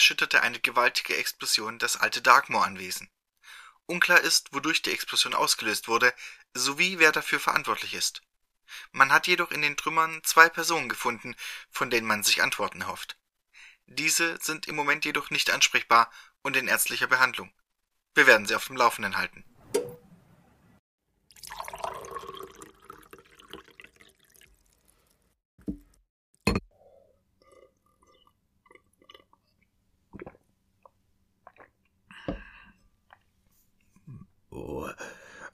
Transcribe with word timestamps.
erschütterte 0.00 0.40
eine 0.42 0.58
gewaltige 0.58 1.14
Explosion 1.18 1.78
das 1.78 1.98
alte 1.98 2.22
Darkmoor-Anwesen. 2.22 3.10
Unklar 3.84 4.20
ist, 4.20 4.50
wodurch 4.54 4.80
die 4.80 4.92
Explosion 4.92 5.34
ausgelöst 5.34 5.88
wurde, 5.88 6.14
sowie 6.54 6.98
wer 6.98 7.12
dafür 7.12 7.38
verantwortlich 7.38 7.92
ist. 7.92 8.22
Man 8.92 9.12
hat 9.12 9.26
jedoch 9.26 9.50
in 9.50 9.60
den 9.60 9.76
Trümmern 9.76 10.22
zwei 10.24 10.48
Personen 10.48 10.88
gefunden, 10.88 11.36
von 11.70 11.90
denen 11.90 12.06
man 12.06 12.22
sich 12.22 12.42
Antworten 12.42 12.80
erhofft. 12.80 13.18
Diese 13.84 14.38
sind 14.40 14.66
im 14.68 14.74
Moment 14.74 15.04
jedoch 15.04 15.28
nicht 15.28 15.50
ansprechbar 15.50 16.10
und 16.40 16.56
in 16.56 16.66
ärztlicher 16.66 17.06
Behandlung. 17.06 17.52
Wir 18.14 18.26
werden 18.26 18.46
Sie 18.46 18.54
auf 18.54 18.68
dem 18.68 18.78
Laufenden 18.78 19.18
halten. 19.18 19.44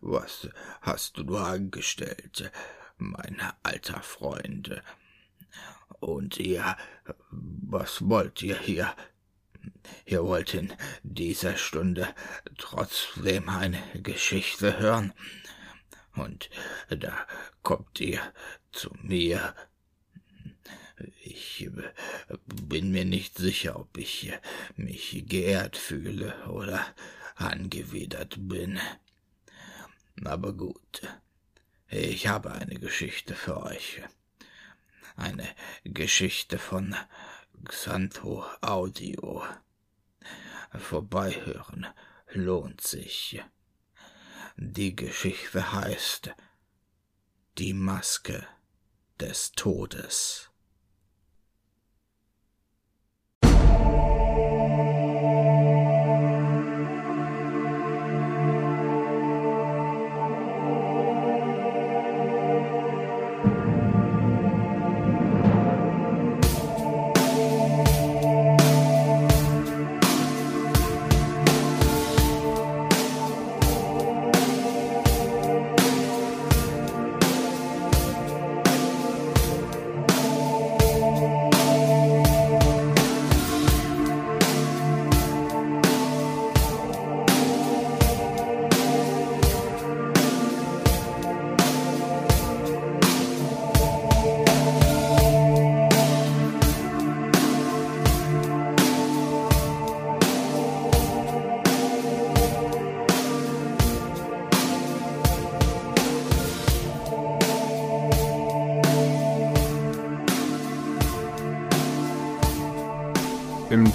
Was 0.00 0.48
hast 0.82 1.16
du 1.16 1.24
nur 1.24 1.40
angestellt, 1.40 2.50
mein 2.98 3.40
alter 3.62 4.02
Freund? 4.02 4.82
Und 6.00 6.38
ihr, 6.38 6.76
was 7.30 8.08
wollt 8.08 8.42
ihr 8.42 8.58
hier? 8.58 8.94
Ihr 10.04 10.24
wollt 10.24 10.54
in 10.54 10.72
dieser 11.02 11.56
Stunde 11.56 12.08
trotzdem 12.58 13.48
eine 13.48 13.82
Geschichte 14.02 14.78
hören. 14.78 15.12
Und 16.14 16.50
da 16.88 17.26
kommt 17.62 18.00
ihr 18.00 18.20
zu 18.72 18.90
mir. 19.02 19.54
Ich 21.22 21.68
bin 22.46 22.90
mir 22.90 23.04
nicht 23.04 23.36
sicher, 23.36 23.78
ob 23.78 23.98
ich 23.98 24.32
mich 24.76 25.24
geehrt 25.26 25.76
fühle 25.76 26.34
oder 26.48 26.86
angewidert 27.34 28.36
bin. 28.38 28.80
Aber 30.24 30.52
gut, 30.52 31.02
ich 31.88 32.26
habe 32.26 32.52
eine 32.52 32.78
Geschichte 32.80 33.34
für 33.34 33.62
euch. 33.62 34.02
Eine 35.16 35.46
Geschichte 35.84 36.58
von 36.58 36.96
Xantho 37.64 38.44
Audio. 38.60 39.44
Vorbeihören 40.72 41.86
lohnt 42.32 42.80
sich. 42.80 43.42
Die 44.56 44.96
Geschichte 44.96 45.72
heißt 45.72 46.34
Die 47.58 47.74
Maske 47.74 48.46
des 49.20 49.52
Todes. 49.52 50.50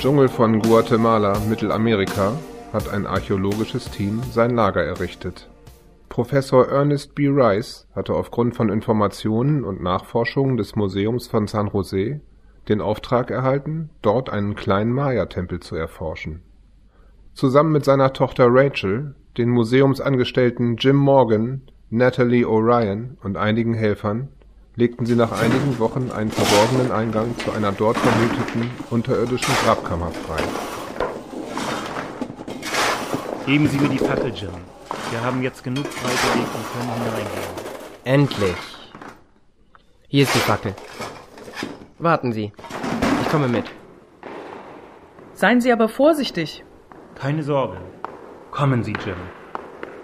Dschungel 0.01 0.29
von 0.29 0.59
Guatemala, 0.59 1.37
Mittelamerika, 1.47 2.33
hat 2.73 2.89
ein 2.89 3.05
archäologisches 3.05 3.91
Team 3.91 4.23
sein 4.31 4.55
Lager 4.55 4.83
errichtet. 4.83 5.47
Professor 6.09 6.67
Ernest 6.67 7.13
B. 7.13 7.27
Rice 7.27 7.85
hatte 7.95 8.15
aufgrund 8.15 8.55
von 8.55 8.69
Informationen 8.69 9.63
und 9.63 9.83
Nachforschungen 9.83 10.57
des 10.57 10.75
Museums 10.75 11.27
von 11.27 11.45
San 11.45 11.67
Jose 11.67 12.19
den 12.67 12.81
Auftrag 12.81 13.29
erhalten, 13.29 13.91
dort 14.01 14.31
einen 14.31 14.55
kleinen 14.55 14.91
Maya-Tempel 14.91 15.59
zu 15.59 15.75
erforschen. 15.75 16.41
Zusammen 17.35 17.71
mit 17.71 17.85
seiner 17.85 18.11
Tochter 18.11 18.47
Rachel, 18.49 19.13
den 19.37 19.49
Museumsangestellten 19.49 20.77
Jim 20.77 20.95
Morgan, 20.95 21.61
Natalie 21.91 22.47
O'Ryan 22.47 23.17
und 23.21 23.37
einigen 23.37 23.75
Helfern 23.75 24.29
legten 24.75 25.05
sie 25.05 25.15
nach 25.15 25.31
einigen 25.31 25.79
Wochen 25.79 26.11
einen 26.11 26.31
verborgenen 26.31 26.91
Eingang 26.91 27.37
zu 27.39 27.51
einer 27.51 27.71
dort 27.71 27.97
vermuteten 27.97 28.71
unterirdischen 28.89 29.53
Grabkammer 29.65 30.11
frei. 30.11 30.41
Geben 33.45 33.67
Sie 33.67 33.79
mir 33.79 33.89
die 33.89 33.97
Fackel, 33.97 34.31
Jim. 34.33 34.51
Wir 35.09 35.21
haben 35.23 35.41
jetzt 35.41 35.63
genug 35.63 35.85
freigelegt 35.87 36.49
und 36.55 36.73
können 36.73 36.93
hineingehen. 36.93 37.51
Endlich. 38.03 38.55
Hier 40.07 40.23
ist 40.23 40.35
die 40.35 40.39
Fackel. 40.39 40.73
Warten 41.99 42.31
Sie. 42.31 42.53
Ich 43.23 43.29
komme 43.29 43.47
mit. 43.47 43.65
Seien 45.33 45.59
Sie 45.59 45.71
aber 45.73 45.89
vorsichtig. 45.89 46.63
Keine 47.15 47.43
Sorge. 47.43 47.77
Kommen 48.51 48.83
Sie, 48.83 48.93
Jim. 49.05 49.15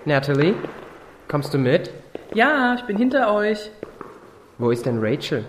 Natalie, 0.06 0.56
kommst 1.28 1.54
du 1.54 1.58
mit? 1.58 1.92
Ja, 2.34 2.76
ich 2.76 2.84
bin 2.84 2.98
hinter 2.98 3.34
euch. 3.34 3.72
Wo 4.60 4.72
ist 4.72 4.86
denn 4.88 5.00
Rachel? 5.00 5.46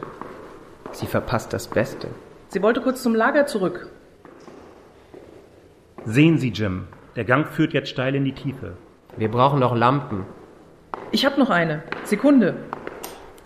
Sie 0.92 1.06
verpasst 1.06 1.52
das 1.52 1.66
Beste. 1.66 2.08
Sie 2.48 2.62
wollte 2.62 2.82
kurz 2.82 3.02
zum 3.02 3.14
Lager 3.14 3.46
zurück. 3.46 3.88
Sehen 6.04 6.38
Sie, 6.38 6.50
Jim. 6.50 6.88
Der 7.16 7.24
Gang 7.24 7.46
führt 7.46 7.72
jetzt 7.72 7.88
steil 7.88 8.14
in 8.14 8.24
die 8.24 8.34
Tiefe. 8.34 8.76
Wir 9.16 9.30
brauchen 9.30 9.60
noch 9.60 9.74
Lampen. 9.74 10.24
Ich 11.10 11.24
hab 11.24 11.38
noch 11.38 11.50
eine. 11.50 11.82
Sekunde. 12.04 12.54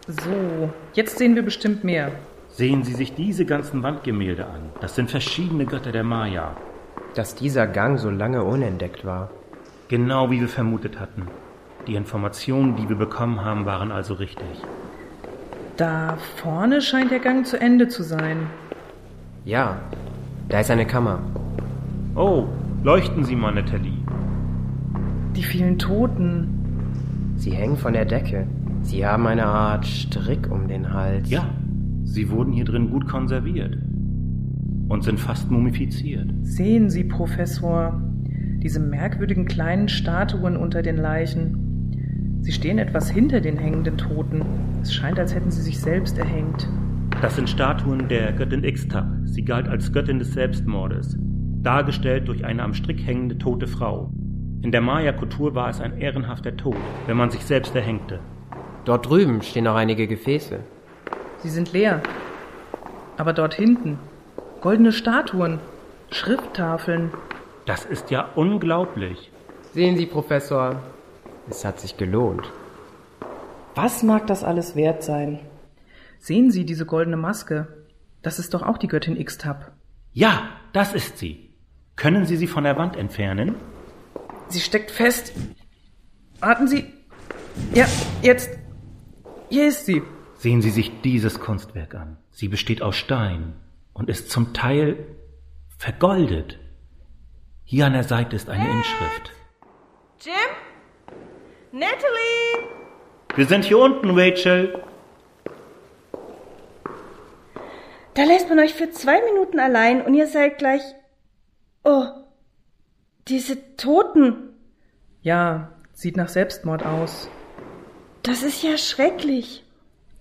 So, 0.08 0.70
jetzt 0.94 1.18
sehen 1.18 1.36
wir 1.36 1.42
bestimmt 1.42 1.84
mehr. 1.84 2.10
Sehen 2.48 2.82
Sie 2.82 2.92
sich 2.92 3.14
diese 3.14 3.46
ganzen 3.46 3.82
Wandgemälde 3.84 4.46
an. 4.46 4.70
Das 4.80 4.96
sind 4.96 5.10
verschiedene 5.10 5.64
Götter 5.64 5.92
der 5.92 6.04
Maya. 6.04 6.56
Dass 7.14 7.36
dieser 7.36 7.68
Gang 7.68 7.98
so 7.98 8.10
lange 8.10 8.42
unentdeckt 8.42 9.04
war. 9.04 9.30
Genau 9.88 10.30
wie 10.30 10.41
wir 10.41 10.48
vermutet 10.48 10.98
hatten. 10.98 11.28
Die 11.86 11.94
Informationen, 11.94 12.74
die 12.76 12.88
wir 12.88 12.97
bekommen 12.97 13.44
haben, 13.44 13.65
waren 13.65 13.92
also 13.92 14.15
richtig. 14.15 14.62
Da 15.77 16.19
vorne 16.36 16.83
scheint 16.83 17.10
der 17.10 17.19
Gang 17.19 17.47
zu 17.47 17.59
Ende 17.59 17.89
zu 17.89 18.03
sein. 18.03 18.47
Ja, 19.45 19.78
da 20.48 20.60
ist 20.60 20.71
eine 20.71 20.86
Kammer. 20.86 21.21
Oh, 22.15 22.45
leuchten 22.83 23.24
Sie 23.24 23.34
mal, 23.34 23.54
Natalie. 23.54 23.97
Die 25.34 25.42
vielen 25.42 25.78
Toten. 25.78 27.33
Sie 27.36 27.53
hängen 27.53 27.78
von 27.78 27.95
der 27.95 28.04
Decke. 28.04 28.47
Sie 28.83 29.07
haben 29.07 29.27
eine 29.27 29.47
Art 29.47 29.86
Strick 29.86 30.51
um 30.51 30.69
den 30.69 30.92
Hals. 30.92 31.30
Ja, 31.30 31.48
sie 32.04 32.28
wurden 32.30 32.53
hier 32.53 32.65
drin 32.65 32.91
gut 32.91 33.09
konserviert 33.09 33.78
und 34.89 35.03
sind 35.03 35.18
fast 35.18 35.51
mumifiziert. 35.51 36.28
Sehen 36.42 36.91
Sie, 36.91 37.04
Professor, 37.04 37.98
diese 38.63 38.78
merkwürdigen 38.78 39.47
kleinen 39.47 39.89
Statuen 39.89 40.57
unter 40.57 40.83
den 40.83 40.97
Leichen. 40.97 42.39
Sie 42.42 42.53
stehen 42.53 42.78
etwas 42.78 43.09
hinter 43.09 43.41
den 43.41 43.57
hängenden 43.57 43.97
Toten. 43.97 44.42
Es 44.82 44.92
scheint, 44.92 45.16
als 45.20 45.32
hätten 45.32 45.52
sie 45.52 45.62
sich 45.62 45.80
selbst 45.80 46.18
erhängt. 46.18 46.68
Das 47.20 47.36
sind 47.36 47.48
Statuen 47.48 48.08
der 48.08 48.32
Göttin 48.32 48.64
Ixtab. 48.64 49.06
Sie 49.26 49.44
galt 49.44 49.68
als 49.68 49.92
Göttin 49.92 50.18
des 50.18 50.32
Selbstmordes, 50.32 51.16
dargestellt 51.62 52.26
durch 52.26 52.44
eine 52.44 52.64
am 52.64 52.74
Strick 52.74 53.00
hängende 53.06 53.38
tote 53.38 53.68
Frau. 53.68 54.10
In 54.60 54.72
der 54.72 54.80
Maya-Kultur 54.80 55.54
war 55.54 55.68
es 55.68 55.80
ein 55.80 55.98
ehrenhafter 55.98 56.56
Tod, 56.56 56.74
wenn 57.06 57.16
man 57.16 57.30
sich 57.30 57.44
selbst 57.44 57.76
erhängte. 57.76 58.18
Dort 58.84 59.08
drüben 59.08 59.40
stehen 59.42 59.64
noch 59.64 59.76
einige 59.76 60.08
Gefäße. 60.08 60.58
Sie 61.38 61.48
sind 61.48 61.72
leer. 61.72 62.02
Aber 63.18 63.32
dort 63.32 63.54
hinten 63.54 64.00
goldene 64.62 64.90
Statuen, 64.90 65.60
Schrifttafeln. 66.10 67.12
Das 67.66 67.84
ist 67.84 68.10
ja 68.10 68.28
unglaublich. 68.34 69.30
Sehen 69.72 69.96
Sie, 69.96 70.06
Professor, 70.06 70.82
es 71.48 71.64
hat 71.64 71.78
sich 71.78 71.96
gelohnt. 71.96 72.50
Was 73.74 74.03
mag 74.03 74.27
das 74.27 74.45
alles 74.45 74.77
wert 74.77 75.03
sein? 75.03 75.41
Sehen 76.19 76.51
Sie 76.51 76.65
diese 76.65 76.86
goldene 76.86 77.16
Maske? 77.16 77.86
Das 78.21 78.39
ist 78.39 78.54
doch 78.54 78.63
auch 78.63 78.78
die 78.78 78.86
Göttin 78.86 79.16
Ixtab. 79.16 79.72
Ja, 80.13 80.51
das 80.72 80.92
ist 80.92 81.19
sie. 81.19 81.54
Können 81.97 82.27
Sie 82.27 82.36
sie 82.36 82.47
von 82.47 82.65
der 82.65 82.77
Wand 82.77 82.97
entfernen? 82.97 83.54
Sie 84.48 84.60
steckt 84.60 84.91
fest. 84.91 85.33
Warten 86.41 86.69
Sie. 86.69 86.84
Ja, 87.74 87.86
jetzt. 88.21 88.51
Hier 89.48 89.69
ist 89.69 89.86
sie. 89.86 90.03
Sehen 90.36 90.60
Sie 90.63 90.71
sich 90.71 91.01
dieses 91.03 91.41
Kunstwerk 91.41 91.95
an. 91.95 92.18
Sie 92.30 92.48
besteht 92.48 92.83
aus 92.83 92.97
Stein 92.97 93.54
und 93.92 94.09
ist 94.10 94.30
zum 94.30 94.53
Teil 94.53 95.07
vergoldet. 95.78 96.59
Hier 97.65 97.86
an 97.86 97.95
der 97.95 98.04
Seite 98.04 98.36
ist 98.36 98.51
eine 98.51 98.71
Inschrift. 98.71 99.33
Jim? 100.21 100.33
Natalie? 101.72 102.81
Wir 103.34 103.46
sind 103.46 103.64
hier 103.64 103.78
unten, 103.78 104.10
Rachel. 104.10 104.82
Da 108.14 108.24
lässt 108.24 108.48
man 108.50 108.58
euch 108.58 108.74
für 108.74 108.90
zwei 108.90 109.22
Minuten 109.22 109.58
allein 109.58 110.02
und 110.02 110.12
ihr 110.12 110.26
seid 110.26 110.58
gleich. 110.58 110.82
Oh, 111.82 112.04
diese 113.28 113.76
Toten. 113.76 114.50
Ja, 115.22 115.72
sieht 115.94 116.18
nach 116.18 116.28
Selbstmord 116.28 116.84
aus. 116.84 117.28
Das 118.22 118.42
ist 118.42 118.62
ja 118.62 118.76
schrecklich. 118.76 119.64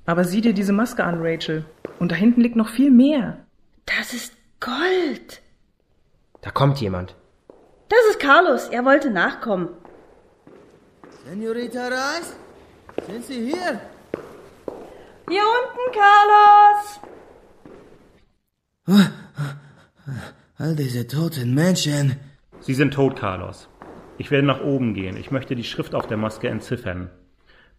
Aber 0.06 0.24
sieh 0.24 0.42
dir 0.42 0.54
diese 0.54 0.74
Maske 0.74 1.04
an, 1.04 1.22
Rachel. 1.22 1.66
Und 2.00 2.12
da 2.14 2.16
hinten 2.16 2.42
liegt 2.42 2.56
noch 2.56 2.70
viel 2.70 2.92
mehr. 2.92 3.46
Das 3.86 4.14
ist 4.14 4.34
Gold. 4.62 5.42
Da 6.40 6.50
kommt 6.50 6.80
jemand. 6.80 7.16
Das 7.90 8.00
ist 8.10 8.20
Carlos. 8.20 8.70
Er 8.70 8.86
wollte 8.86 9.12
nachkommen. 9.12 9.70
Senorita 11.26 11.90
Reis? 11.90 12.36
Sind 13.08 13.26
Sie 13.26 13.46
hier? 13.46 13.82
Hier 15.30 15.44
unten, 15.58 15.86
Carlos. 15.98 17.00
All 20.58 20.76
diese 20.76 21.08
toten 21.08 21.54
Menschen. 21.54 22.18
Sie 22.60 22.74
sind 22.74 22.94
tot, 22.94 23.16
Carlos. 23.16 23.68
Ich 24.18 24.30
werde 24.30 24.46
nach 24.46 24.62
oben 24.62 24.94
gehen. 24.94 25.18
Ich 25.18 25.32
möchte 25.32 25.56
die 25.56 25.64
Schrift 25.64 25.96
auf 25.96 26.06
der 26.08 26.18
Maske 26.18 26.48
entziffern. 26.50 27.10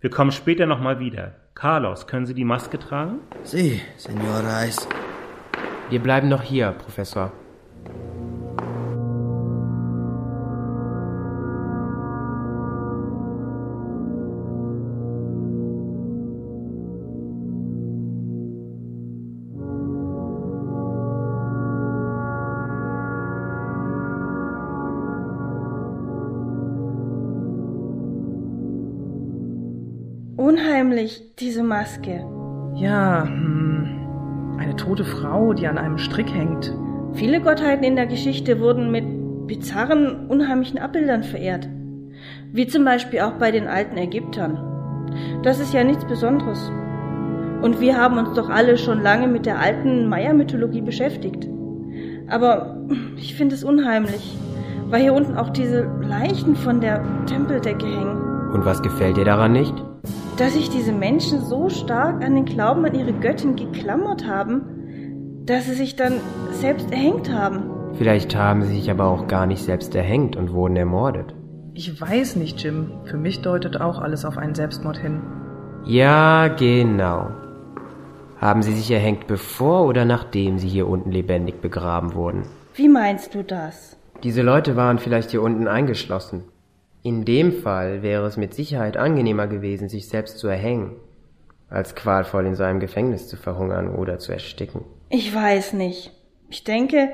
Wir 0.00 0.10
kommen 0.10 0.32
später 0.32 0.66
nochmal 0.66 0.98
wieder. 0.98 1.36
Carlos, 1.54 2.08
können 2.08 2.26
Sie 2.26 2.34
die 2.34 2.44
Maske 2.44 2.78
tragen? 2.78 3.20
Sie, 3.44 3.80
Senor 3.96 4.40
Reis. 4.40 4.88
Wir 5.90 6.00
bleiben 6.00 6.28
noch 6.28 6.42
hier, 6.42 6.72
Professor. 6.72 7.32
Unheimlich, 30.42 31.22
diese 31.38 31.62
Maske. 31.62 32.26
Ja, 32.74 33.22
hm, 33.22 34.56
eine 34.58 34.74
tote 34.74 35.04
Frau, 35.04 35.52
die 35.52 35.68
an 35.68 35.78
einem 35.78 35.98
Strick 35.98 36.34
hängt. 36.34 36.74
Viele 37.12 37.40
Gottheiten 37.40 37.84
in 37.84 37.94
der 37.94 38.06
Geschichte 38.06 38.58
wurden 38.58 38.90
mit 38.90 39.04
bizarren, 39.46 40.26
unheimlichen 40.26 40.80
Abbildern 40.80 41.22
verehrt. 41.22 41.68
Wie 42.50 42.66
zum 42.66 42.84
Beispiel 42.84 43.20
auch 43.20 43.34
bei 43.34 43.52
den 43.52 43.68
alten 43.68 43.96
Ägyptern. 43.96 44.58
Das 45.44 45.60
ist 45.60 45.72
ja 45.72 45.84
nichts 45.84 46.04
Besonderes. 46.06 46.72
Und 47.62 47.80
wir 47.80 47.96
haben 47.96 48.18
uns 48.18 48.34
doch 48.34 48.50
alle 48.50 48.78
schon 48.78 49.00
lange 49.00 49.28
mit 49.28 49.46
der 49.46 49.60
alten 49.60 50.08
Maya-Mythologie 50.08 50.82
beschäftigt. 50.82 51.46
Aber 52.26 52.84
ich 53.16 53.36
finde 53.36 53.54
es 53.54 53.62
unheimlich, 53.62 54.36
weil 54.88 55.02
hier 55.02 55.14
unten 55.14 55.36
auch 55.36 55.50
diese 55.50 55.88
Leichen 56.00 56.56
von 56.56 56.80
der 56.80 57.00
Tempeldecke 57.26 57.86
hängen. 57.86 58.50
Und 58.52 58.64
was 58.64 58.82
gefällt 58.82 59.16
dir 59.16 59.24
daran 59.24 59.52
nicht? 59.52 59.91
Dass 60.38 60.54
sich 60.54 60.70
diese 60.70 60.92
Menschen 60.92 61.40
so 61.40 61.68
stark 61.68 62.24
an 62.24 62.34
den 62.34 62.44
Glauben 62.44 62.84
an 62.84 62.94
ihre 62.94 63.12
Göttin 63.12 63.54
geklammert 63.56 64.26
haben, 64.26 65.44
dass 65.46 65.66
sie 65.66 65.74
sich 65.74 65.96
dann 65.96 66.20
selbst 66.52 66.90
erhängt 66.90 67.32
haben. 67.32 67.94
Vielleicht 67.94 68.34
haben 68.34 68.62
sie 68.62 68.74
sich 68.74 68.90
aber 68.90 69.06
auch 69.06 69.26
gar 69.26 69.46
nicht 69.46 69.62
selbst 69.62 69.94
erhängt 69.94 70.36
und 70.36 70.52
wurden 70.52 70.76
ermordet. 70.76 71.34
Ich 71.74 72.00
weiß 72.00 72.36
nicht, 72.36 72.62
Jim. 72.62 72.90
Für 73.04 73.16
mich 73.16 73.42
deutet 73.42 73.80
auch 73.80 73.98
alles 73.98 74.24
auf 74.24 74.38
einen 74.38 74.54
Selbstmord 74.54 74.98
hin. 74.98 75.22
Ja, 75.84 76.48
genau. 76.48 77.28
Haben 78.38 78.62
sie 78.62 78.72
sich 78.72 78.90
erhängt, 78.90 79.26
bevor 79.26 79.86
oder 79.86 80.04
nachdem 80.04 80.58
sie 80.58 80.68
hier 80.68 80.88
unten 80.88 81.10
lebendig 81.10 81.60
begraben 81.60 82.14
wurden? 82.14 82.42
Wie 82.74 82.88
meinst 82.88 83.34
du 83.34 83.44
das? 83.44 83.96
Diese 84.22 84.42
Leute 84.42 84.76
waren 84.76 84.98
vielleicht 84.98 85.30
hier 85.30 85.42
unten 85.42 85.68
eingeschlossen. 85.68 86.44
In 87.04 87.24
dem 87.24 87.52
Fall 87.52 88.02
wäre 88.02 88.26
es 88.26 88.36
mit 88.36 88.54
Sicherheit 88.54 88.96
angenehmer 88.96 89.48
gewesen, 89.48 89.88
sich 89.88 90.08
selbst 90.08 90.38
zu 90.38 90.46
erhängen, 90.46 90.94
als 91.68 91.96
qualvoll 91.96 92.46
in 92.46 92.54
so 92.54 92.62
einem 92.62 92.78
Gefängnis 92.78 93.26
zu 93.26 93.36
verhungern 93.36 93.92
oder 93.92 94.18
zu 94.18 94.30
ersticken. 94.30 94.84
Ich 95.08 95.34
weiß 95.34 95.72
nicht. 95.72 96.12
Ich 96.48 96.62
denke, 96.62 97.08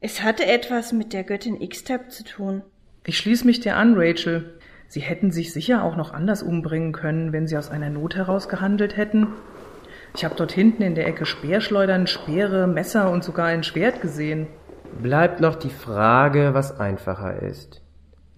es 0.00 0.22
hatte 0.22 0.46
etwas 0.46 0.92
mit 0.92 1.12
der 1.12 1.24
Göttin 1.24 1.60
Ixtab 1.60 2.12
zu 2.12 2.22
tun. 2.22 2.62
Ich 3.04 3.18
schließe 3.18 3.44
mich 3.44 3.58
dir 3.58 3.76
an, 3.76 3.94
Rachel. 3.96 4.54
Sie 4.86 5.00
hätten 5.00 5.32
sich 5.32 5.52
sicher 5.52 5.82
auch 5.82 5.96
noch 5.96 6.12
anders 6.12 6.42
umbringen 6.42 6.92
können, 6.92 7.32
wenn 7.32 7.48
sie 7.48 7.58
aus 7.58 7.70
einer 7.70 7.90
Not 7.90 8.14
heraus 8.14 8.48
gehandelt 8.48 8.96
hätten. 8.96 9.28
Ich 10.14 10.24
habe 10.24 10.36
dort 10.36 10.52
hinten 10.52 10.82
in 10.82 10.94
der 10.94 11.08
Ecke 11.08 11.26
Speerschleudern, 11.26 12.06
Speere, 12.06 12.68
Messer 12.68 13.10
und 13.10 13.24
sogar 13.24 13.46
ein 13.46 13.64
Schwert 13.64 14.00
gesehen. 14.00 14.46
Bleibt 15.02 15.40
noch 15.40 15.56
die 15.56 15.70
Frage, 15.70 16.54
was 16.54 16.78
einfacher 16.78 17.42
ist. 17.42 17.83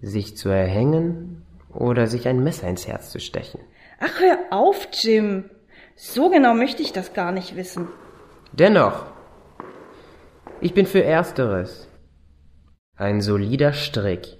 Sich 0.01 0.37
zu 0.37 0.49
erhängen 0.49 1.43
oder 1.73 2.07
sich 2.07 2.27
ein 2.27 2.43
Messer 2.43 2.67
ins 2.67 2.87
Herz 2.87 3.11
zu 3.11 3.19
stechen. 3.19 3.59
Ach, 3.99 4.19
hör 4.19 4.37
auf, 4.51 4.87
Jim. 4.91 5.45
So 5.95 6.29
genau 6.29 6.53
möchte 6.53 6.83
ich 6.83 6.93
das 6.93 7.13
gar 7.13 7.31
nicht 7.31 7.55
wissen. 7.55 7.87
Dennoch, 8.51 9.05
ich 10.61 10.73
bin 10.73 10.85
für 10.85 11.03
Ersteres. 11.03 11.87
Ein 12.95 13.21
solider 13.21 13.73
Strick, 13.73 14.37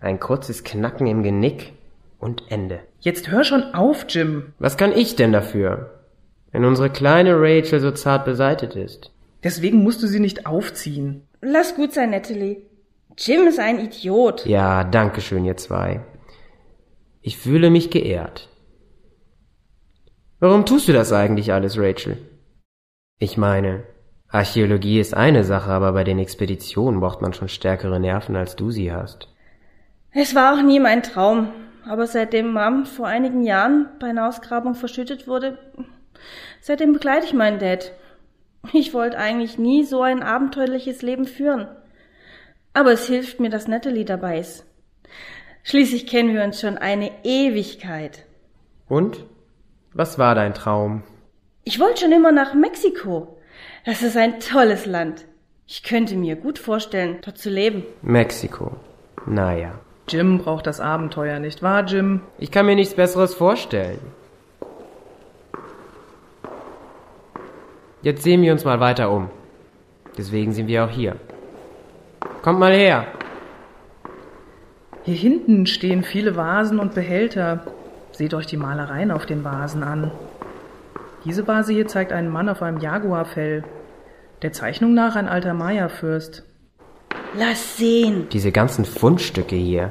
ein 0.00 0.18
kurzes 0.18 0.64
Knacken 0.64 1.06
im 1.06 1.22
Genick 1.22 1.72
und 2.18 2.44
Ende. 2.48 2.80
Jetzt 3.00 3.30
hör 3.30 3.44
schon 3.44 3.74
auf, 3.74 4.06
Jim. 4.08 4.52
Was 4.58 4.76
kann 4.76 4.92
ich 4.92 5.16
denn 5.16 5.32
dafür, 5.32 6.00
wenn 6.50 6.64
unsere 6.64 6.90
kleine 6.90 7.34
Rachel 7.40 7.80
so 7.80 7.90
zart 7.90 8.24
beseitet 8.24 8.74
ist? 8.74 9.12
Deswegen 9.44 9.82
musst 9.84 10.02
du 10.02 10.06
sie 10.08 10.20
nicht 10.20 10.46
aufziehen. 10.46 11.22
Lass 11.40 11.76
gut 11.76 11.92
sein, 11.92 12.10
Natalie. 12.10 12.62
Jim 13.18 13.46
ist 13.46 13.58
ein 13.58 13.78
Idiot. 13.78 14.46
Ja, 14.46 14.84
danke 14.84 15.20
schön, 15.20 15.44
ihr 15.44 15.56
zwei. 15.56 16.04
Ich 17.22 17.38
fühle 17.38 17.70
mich 17.70 17.90
geehrt. 17.90 18.48
Warum 20.38 20.66
tust 20.66 20.88
du 20.88 20.92
das 20.92 21.12
eigentlich 21.12 21.52
alles, 21.52 21.78
Rachel? 21.78 22.18
Ich 23.18 23.38
meine, 23.38 23.84
Archäologie 24.28 25.00
ist 25.00 25.14
eine 25.14 25.44
Sache, 25.44 25.70
aber 25.70 25.92
bei 25.92 26.04
den 26.04 26.18
Expeditionen 26.18 27.00
braucht 27.00 27.22
man 27.22 27.32
schon 27.32 27.48
stärkere 27.48 27.98
Nerven, 27.98 28.36
als 28.36 28.54
du 28.54 28.70
sie 28.70 28.92
hast. 28.92 29.28
Es 30.12 30.34
war 30.34 30.54
auch 30.54 30.62
nie 30.62 30.80
mein 30.80 31.02
Traum. 31.02 31.48
Aber 31.88 32.08
seitdem 32.08 32.52
Mom 32.52 32.84
vor 32.84 33.06
einigen 33.06 33.44
Jahren 33.44 33.88
bei 34.00 34.08
einer 34.08 34.26
Ausgrabung 34.26 34.74
verschüttet 34.74 35.28
wurde, 35.28 35.56
seitdem 36.60 36.92
begleite 36.92 37.26
ich 37.26 37.32
meinen 37.32 37.60
Dad. 37.60 37.92
Ich 38.72 38.92
wollte 38.92 39.18
eigentlich 39.18 39.58
nie 39.58 39.84
so 39.84 40.02
ein 40.02 40.24
abenteuerliches 40.24 41.02
Leben 41.02 41.26
führen. 41.26 41.68
Aber 42.76 42.92
es 42.92 43.06
hilft 43.06 43.40
mir, 43.40 43.48
dass 43.48 43.68
Natalie 43.68 44.04
dabei 44.04 44.38
ist. 44.38 44.66
Schließlich 45.62 46.06
kennen 46.06 46.34
wir 46.34 46.44
uns 46.44 46.60
schon 46.60 46.76
eine 46.76 47.10
Ewigkeit. 47.24 48.26
Und? 48.86 49.24
Was 49.94 50.18
war 50.18 50.34
dein 50.34 50.52
Traum? 50.52 51.02
Ich 51.64 51.80
wollte 51.80 52.02
schon 52.02 52.12
immer 52.12 52.32
nach 52.32 52.52
Mexiko. 52.52 53.38
Das 53.86 54.02
ist 54.02 54.18
ein 54.18 54.40
tolles 54.40 54.84
Land. 54.84 55.24
Ich 55.66 55.84
könnte 55.84 56.16
mir 56.16 56.36
gut 56.36 56.58
vorstellen, 56.58 57.16
dort 57.24 57.38
zu 57.38 57.48
leben. 57.48 57.82
Mexiko. 58.02 58.76
Naja. 59.24 59.78
Jim 60.06 60.36
braucht 60.36 60.66
das 60.66 60.78
Abenteuer, 60.78 61.38
nicht 61.38 61.62
wahr, 61.62 61.86
Jim? 61.86 62.20
Ich 62.36 62.50
kann 62.50 62.66
mir 62.66 62.74
nichts 62.74 62.92
Besseres 62.92 63.34
vorstellen. 63.34 64.00
Jetzt 68.02 68.22
sehen 68.22 68.42
wir 68.42 68.52
uns 68.52 68.66
mal 68.66 68.80
weiter 68.80 69.10
um. 69.10 69.30
Deswegen 70.18 70.52
sind 70.52 70.66
wir 70.66 70.84
auch 70.84 70.90
hier. 70.90 71.16
Kommt 72.46 72.60
mal 72.60 72.72
her. 72.72 73.08
Hier 75.02 75.16
hinten 75.16 75.66
stehen 75.66 76.04
viele 76.04 76.36
Vasen 76.36 76.78
und 76.78 76.94
Behälter. 76.94 77.66
Seht 78.12 78.34
euch 78.34 78.46
die 78.46 78.56
Malereien 78.56 79.10
auf 79.10 79.26
den 79.26 79.42
Vasen 79.42 79.82
an. 79.82 80.12
Diese 81.24 81.48
Vase 81.48 81.72
hier 81.72 81.88
zeigt 81.88 82.12
einen 82.12 82.28
Mann 82.28 82.48
auf 82.48 82.62
einem 82.62 82.78
Jaguarfell. 82.78 83.64
Der 84.42 84.52
Zeichnung 84.52 84.94
nach 84.94 85.16
ein 85.16 85.26
alter 85.26 85.54
Maya-Fürst. 85.54 86.44
Lass 87.36 87.78
sehen. 87.78 88.28
Diese 88.30 88.52
ganzen 88.52 88.84
Fundstücke 88.84 89.56
hier. 89.56 89.90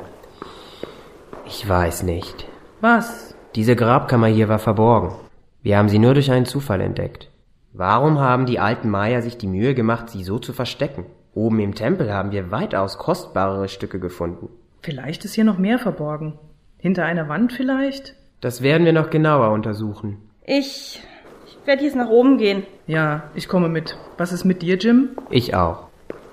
Ich 1.46 1.68
weiß 1.68 2.04
nicht. 2.04 2.48
Was? 2.80 3.36
Diese 3.56 3.76
Grabkammer 3.76 4.28
hier 4.28 4.48
war 4.48 4.60
verborgen. 4.60 5.14
Wir 5.62 5.78
haben 5.78 5.90
sie 5.90 6.00
nur 6.00 6.14
durch 6.14 6.32
einen 6.32 6.46
Zufall 6.46 6.80
entdeckt. 6.80 7.30
Warum 7.74 8.20
haben 8.20 8.46
die 8.46 8.60
alten 8.60 8.90
Maya 8.90 9.22
sich 9.22 9.38
die 9.38 9.48
Mühe 9.48 9.76
gemacht, 9.76 10.10
sie 10.10 10.24
so 10.24 10.40
zu 10.40 10.54
verstecken? 10.54 11.06
Oben 11.36 11.60
im 11.60 11.76
Tempel 11.76 12.14
haben 12.14 12.32
wir 12.32 12.50
weitaus 12.50 12.98
kostbarere 12.98 13.68
Stücke 13.68 14.00
gefunden. 14.00 14.48
Vielleicht 14.82 15.26
ist 15.26 15.36
hier 15.36 15.44
noch 15.44 15.58
mehr 15.58 15.80
verborgen. 15.80 16.40
Hinter 16.78 17.04
einer 17.04 17.28
Wand 17.28 17.52
vielleicht? 17.52 18.16
Das 18.40 18.62
werden 18.62 18.86
wir 18.86 18.94
noch 18.94 19.10
genauer 19.10 19.52
untersuchen. 19.52 20.18
Ich, 20.46 21.02
ich 21.46 21.58
werde 21.68 21.84
jetzt 21.84 21.98
nach 21.98 22.10
oben 22.10 22.38
gehen. 22.38 22.64
Ja, 22.88 23.24
ich 23.34 23.50
komme 23.50 23.68
mit. 23.68 23.98
Was 24.18 24.32
ist 24.32 24.46
mit 24.46 24.62
dir, 24.62 24.78
Jim? 24.78 25.10
Ich 25.30 25.56
auch. 25.56 25.88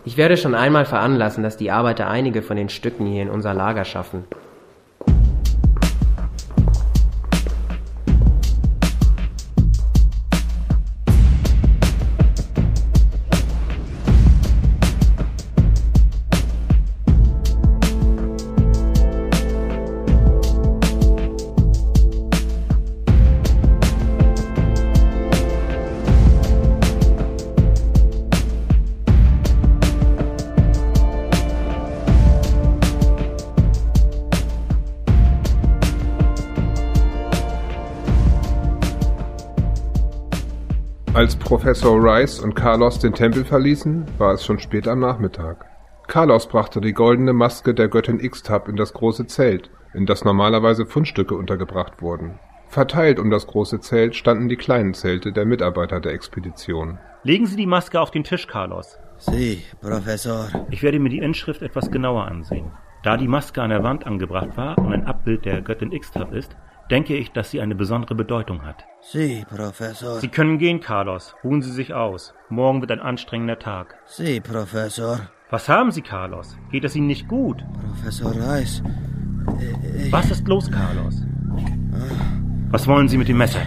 Ich 0.04 0.16
werde 0.16 0.36
schon 0.36 0.54
einmal 0.54 0.84
veranlassen, 0.84 1.42
dass 1.42 1.56
die 1.56 1.72
Arbeiter 1.72 2.08
einige 2.08 2.40
von 2.40 2.56
den 2.56 2.68
Stücken 2.68 3.06
hier 3.06 3.22
in 3.22 3.30
unser 3.30 3.54
Lager 3.54 3.84
schaffen. 3.84 4.24
Als 41.14 41.36
Professor 41.36 42.02
Rice 42.02 42.40
und 42.40 42.54
Carlos 42.54 42.98
den 42.98 43.12
Tempel 43.12 43.44
verließen, 43.44 44.06
war 44.16 44.32
es 44.32 44.46
schon 44.46 44.58
spät 44.58 44.88
am 44.88 45.00
Nachmittag. 45.00 45.66
Carlos 46.08 46.48
brachte 46.48 46.80
die 46.80 46.94
goldene 46.94 47.34
Maske 47.34 47.74
der 47.74 47.88
Göttin 47.88 48.18
Ixtab 48.18 48.66
in 48.66 48.76
das 48.76 48.94
große 48.94 49.26
Zelt, 49.26 49.68
in 49.92 50.06
das 50.06 50.24
normalerweise 50.24 50.86
Fundstücke 50.86 51.34
untergebracht 51.34 52.00
wurden. 52.00 52.38
Verteilt 52.68 53.18
um 53.18 53.28
das 53.28 53.46
große 53.46 53.80
Zelt 53.80 54.16
standen 54.16 54.48
die 54.48 54.56
kleinen 54.56 54.94
Zelte 54.94 55.32
der 55.32 55.44
Mitarbeiter 55.44 56.00
der 56.00 56.14
Expedition. 56.14 56.98
Legen 57.24 57.44
Sie 57.44 57.56
die 57.56 57.66
Maske 57.66 58.00
auf 58.00 58.10
den 58.10 58.24
Tisch, 58.24 58.46
Carlos. 58.46 58.98
Sí, 59.18 59.62
Professor. 59.82 60.48
Ich 60.70 60.82
werde 60.82 60.98
mir 60.98 61.10
die 61.10 61.18
Inschrift 61.18 61.60
etwas 61.60 61.90
genauer 61.90 62.24
ansehen. 62.24 62.70
Da 63.02 63.18
die 63.18 63.28
Maske 63.28 63.60
an 63.60 63.68
der 63.68 63.82
Wand 63.82 64.06
angebracht 64.06 64.56
war 64.56 64.78
und 64.78 64.94
ein 64.94 65.06
Abbild 65.06 65.44
der 65.44 65.60
Göttin 65.60 65.92
Ixtab 65.92 66.32
ist, 66.32 66.56
denke 66.92 67.16
ich, 67.16 67.32
dass 67.32 67.50
sie 67.50 67.62
eine 67.62 67.74
besondere 67.74 68.14
Bedeutung 68.14 68.64
hat. 68.66 68.84
Sí, 69.00 69.44
Professor. 69.48 70.20
Sie 70.20 70.28
können 70.28 70.58
gehen, 70.58 70.80
Carlos. 70.80 71.34
Ruhen 71.42 71.62
Sie 71.62 71.72
sich 71.72 71.94
aus. 71.94 72.34
Morgen 72.50 72.82
wird 72.82 72.92
ein 72.92 73.00
anstrengender 73.00 73.58
Tag. 73.58 73.96
Sí, 74.04 74.40
Professor. 74.40 75.20
Was 75.50 75.70
haben 75.70 75.90
Sie, 75.90 76.02
Carlos? 76.02 76.56
Geht 76.70 76.84
es 76.84 76.94
Ihnen 76.94 77.06
nicht 77.06 77.28
gut? 77.28 77.64
Professor 77.88 78.32
Rice. 78.32 78.82
Ich, 79.98 80.12
Was 80.12 80.30
ist 80.30 80.46
los, 80.46 80.70
Carlos? 80.70 81.24
Was 82.70 82.86
wollen 82.86 83.08
Sie 83.08 83.16
mit 83.16 83.28
dem 83.28 83.38
Messer? 83.38 83.62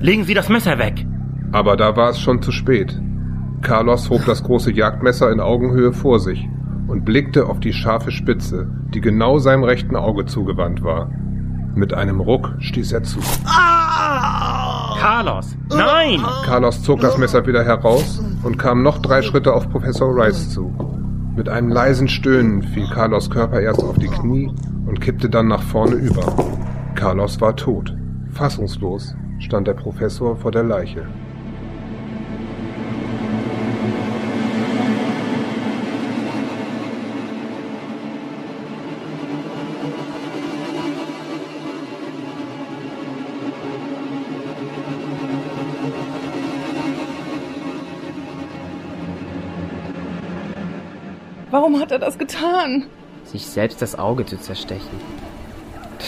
Legen 0.00 0.24
Sie 0.24 0.34
das 0.34 0.48
Messer 0.48 0.78
weg! 0.78 1.06
Aber 1.52 1.76
da 1.76 1.96
war 1.96 2.10
es 2.10 2.18
schon 2.18 2.42
zu 2.42 2.50
spät. 2.50 3.00
Carlos 3.62 4.10
hob 4.10 4.24
das 4.26 4.42
große 4.42 4.72
Jagdmesser 4.72 5.30
in 5.30 5.38
Augenhöhe 5.38 5.92
vor 5.92 6.18
sich 6.18 6.48
und 6.88 7.04
blickte 7.04 7.46
auf 7.46 7.60
die 7.60 7.72
scharfe 7.72 8.10
Spitze, 8.10 8.68
die 8.92 9.00
genau 9.00 9.38
seinem 9.38 9.62
rechten 9.62 9.94
Auge 9.94 10.26
zugewandt 10.26 10.82
war. 10.82 11.10
Mit 11.74 11.94
einem 11.94 12.20
Ruck 12.20 12.54
stieß 12.58 12.92
er 12.92 13.02
zu. 13.02 13.18
Carlos! 15.00 15.56
Nein! 15.70 16.20
Carlos 16.44 16.82
zog 16.82 17.00
das 17.00 17.16
Messer 17.16 17.46
wieder 17.46 17.64
heraus 17.64 18.22
und 18.42 18.58
kam 18.58 18.82
noch 18.82 18.98
drei 18.98 19.22
Schritte 19.22 19.52
auf 19.52 19.68
Professor 19.70 20.14
Rice 20.14 20.50
zu. 20.50 20.72
Mit 21.34 21.48
einem 21.48 21.70
leisen 21.70 22.08
Stöhnen 22.08 22.62
fiel 22.62 22.86
Carlos 22.92 23.30
Körper 23.30 23.60
erst 23.60 23.82
auf 23.82 23.98
die 23.98 24.08
Knie 24.08 24.52
und 24.86 25.00
kippte 25.00 25.30
dann 25.30 25.48
nach 25.48 25.62
vorne 25.62 25.94
über. 25.94 26.22
Carlos 26.94 27.40
war 27.40 27.56
tot. 27.56 27.96
Fassungslos 28.32 29.14
stand 29.38 29.66
der 29.66 29.74
Professor 29.74 30.36
vor 30.36 30.52
der 30.52 30.64
Leiche. 30.64 31.06
Warum 51.52 51.78
hat 51.78 51.92
er 51.92 51.98
das 51.98 52.16
getan? 52.16 52.86
Sich 53.26 53.46
selbst 53.46 53.82
das 53.82 53.98
Auge 53.98 54.24
zu 54.24 54.40
zerstechen. 54.40 54.98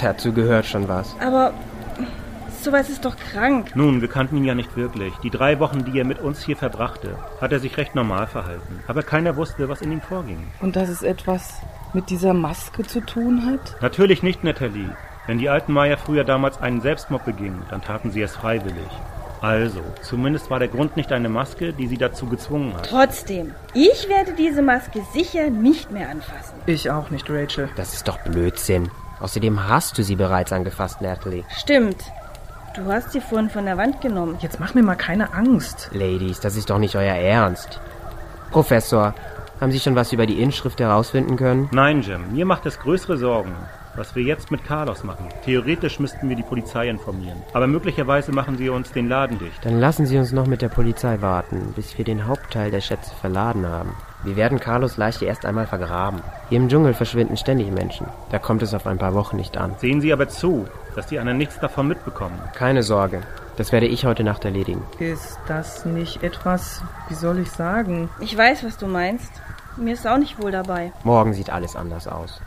Dazu 0.00 0.32
gehört 0.32 0.64
schon 0.64 0.88
was. 0.88 1.14
Aber 1.20 1.52
sowas 2.62 2.88
ist 2.88 3.04
doch 3.04 3.14
krank. 3.14 3.76
Nun, 3.76 4.00
wir 4.00 4.08
kannten 4.08 4.38
ihn 4.38 4.46
ja 4.46 4.54
nicht 4.54 4.74
wirklich. 4.74 5.12
Die 5.22 5.28
drei 5.28 5.60
Wochen, 5.60 5.84
die 5.84 5.98
er 5.98 6.06
mit 6.06 6.18
uns 6.18 6.42
hier 6.42 6.56
verbrachte, 6.56 7.18
hat 7.42 7.52
er 7.52 7.60
sich 7.60 7.76
recht 7.76 7.94
normal 7.94 8.26
verhalten. 8.26 8.80
Aber 8.88 9.02
keiner 9.02 9.36
wusste, 9.36 9.68
was 9.68 9.82
in 9.82 9.92
ihm 9.92 10.00
vorging. 10.00 10.48
Und 10.62 10.76
dass 10.76 10.88
es 10.88 11.02
etwas 11.02 11.60
mit 11.92 12.08
dieser 12.08 12.32
Maske 12.32 12.82
zu 12.84 13.02
tun 13.02 13.44
hat? 13.44 13.76
Natürlich 13.82 14.22
nicht, 14.22 14.44
Natalie. 14.44 14.96
Wenn 15.26 15.38
die 15.38 15.50
alten 15.50 15.74
Maya 15.74 15.98
früher 15.98 16.24
damals 16.24 16.58
einen 16.62 16.80
Selbstmord 16.80 17.26
begingen, 17.26 17.64
dann 17.68 17.82
taten 17.82 18.10
sie 18.10 18.22
es 18.22 18.34
freiwillig. 18.34 18.88
Also, 19.44 19.82
zumindest 20.00 20.48
war 20.48 20.58
der 20.58 20.68
Grund 20.68 20.96
nicht 20.96 21.12
eine 21.12 21.28
Maske, 21.28 21.74
die 21.74 21.86
sie 21.86 21.98
dazu 21.98 22.24
gezwungen 22.24 22.72
hat. 22.72 22.88
Trotzdem, 22.88 23.52
ich 23.74 24.08
werde 24.08 24.32
diese 24.32 24.62
Maske 24.62 25.02
sicher 25.12 25.50
nicht 25.50 25.90
mehr 25.90 26.08
anfassen. 26.08 26.54
Ich 26.64 26.90
auch 26.90 27.10
nicht, 27.10 27.28
Rachel. 27.28 27.68
Das 27.76 27.92
ist 27.92 28.08
doch 28.08 28.16
Blödsinn. 28.20 28.90
Außerdem 29.20 29.68
hast 29.68 29.98
du 29.98 30.02
sie 30.02 30.16
bereits 30.16 30.50
angefasst, 30.50 31.02
Natalie. 31.02 31.44
Stimmt. 31.58 31.98
Du 32.74 32.90
hast 32.90 33.12
sie 33.12 33.20
vorhin 33.20 33.50
von 33.50 33.66
der 33.66 33.76
Wand 33.76 34.00
genommen. 34.00 34.38
Jetzt 34.40 34.60
mach 34.60 34.72
mir 34.72 34.82
mal 34.82 34.94
keine 34.94 35.34
Angst. 35.34 35.90
Ladies, 35.92 36.40
das 36.40 36.56
ist 36.56 36.70
doch 36.70 36.78
nicht 36.78 36.96
euer 36.96 37.14
Ernst. 37.14 37.80
Professor, 38.50 39.14
haben 39.60 39.72
Sie 39.72 39.78
schon 39.78 39.94
was 39.94 40.10
über 40.14 40.24
die 40.24 40.40
Inschrift 40.40 40.80
herausfinden 40.80 41.36
können? 41.36 41.68
Nein, 41.70 42.00
Jim, 42.00 42.32
mir 42.32 42.46
macht 42.46 42.64
es 42.64 42.78
größere 42.80 43.18
Sorgen, 43.18 43.54
was 43.96 44.14
wir 44.14 44.22
jetzt 44.22 44.50
mit 44.50 44.64
Carlos 44.64 45.04
machen. 45.04 45.26
Theoretisch 45.44 46.00
müssten 46.00 46.28
wir 46.28 46.36
die 46.36 46.42
Polizei 46.42 46.88
informieren. 46.88 47.42
Aber 47.52 47.66
möglicherweise 47.66 48.32
machen 48.32 48.56
sie 48.56 48.68
uns 48.68 48.92
den 48.92 49.08
Laden 49.08 49.38
dicht. 49.38 49.64
Dann 49.64 49.80
lassen 49.80 50.06
Sie 50.06 50.18
uns 50.18 50.32
noch 50.32 50.46
mit 50.46 50.62
der 50.62 50.68
Polizei 50.68 51.20
warten, 51.20 51.72
bis 51.76 51.96
wir 51.98 52.04
den 52.04 52.26
Hauptteil 52.26 52.70
der 52.70 52.80
Schätze 52.80 53.14
verladen 53.14 53.66
haben. 53.66 53.94
Wir 54.24 54.36
werden 54.36 54.58
Carlos 54.58 54.96
Leiche 54.96 55.26
erst 55.26 55.44
einmal 55.44 55.66
vergraben. 55.66 56.22
Hier 56.48 56.58
im 56.58 56.68
Dschungel 56.68 56.94
verschwinden 56.94 57.36
ständig 57.36 57.70
Menschen. 57.70 58.06
Da 58.30 58.38
kommt 58.38 58.62
es 58.62 58.72
auf 58.72 58.86
ein 58.86 58.98
paar 58.98 59.14
Wochen 59.14 59.36
nicht 59.36 59.56
an. 59.56 59.74
Sehen 59.78 60.00
Sie 60.00 60.12
aber 60.12 60.28
zu, 60.28 60.66
dass 60.96 61.06
die 61.06 61.18
anderen 61.18 61.38
nichts 61.38 61.58
davon 61.60 61.88
mitbekommen. 61.88 62.38
Keine 62.54 62.82
Sorge. 62.82 63.20
Das 63.56 63.70
werde 63.70 63.86
ich 63.86 64.04
heute 64.04 64.24
Nacht 64.24 64.44
erledigen. 64.44 64.82
Ist 64.98 65.38
das 65.46 65.84
nicht 65.84 66.22
etwas, 66.22 66.82
wie 67.08 67.14
soll 67.14 67.38
ich 67.38 67.50
sagen? 67.50 68.08
Ich 68.20 68.36
weiß, 68.36 68.64
was 68.64 68.78
du 68.78 68.86
meinst. 68.86 69.30
Mir 69.76 69.94
ist 69.94 70.06
auch 70.06 70.18
nicht 70.18 70.40
wohl 70.40 70.52
dabei. 70.52 70.92
Morgen 71.04 71.34
sieht 71.34 71.50
alles 71.50 71.76
anders 71.76 72.08
aus. 72.08 72.40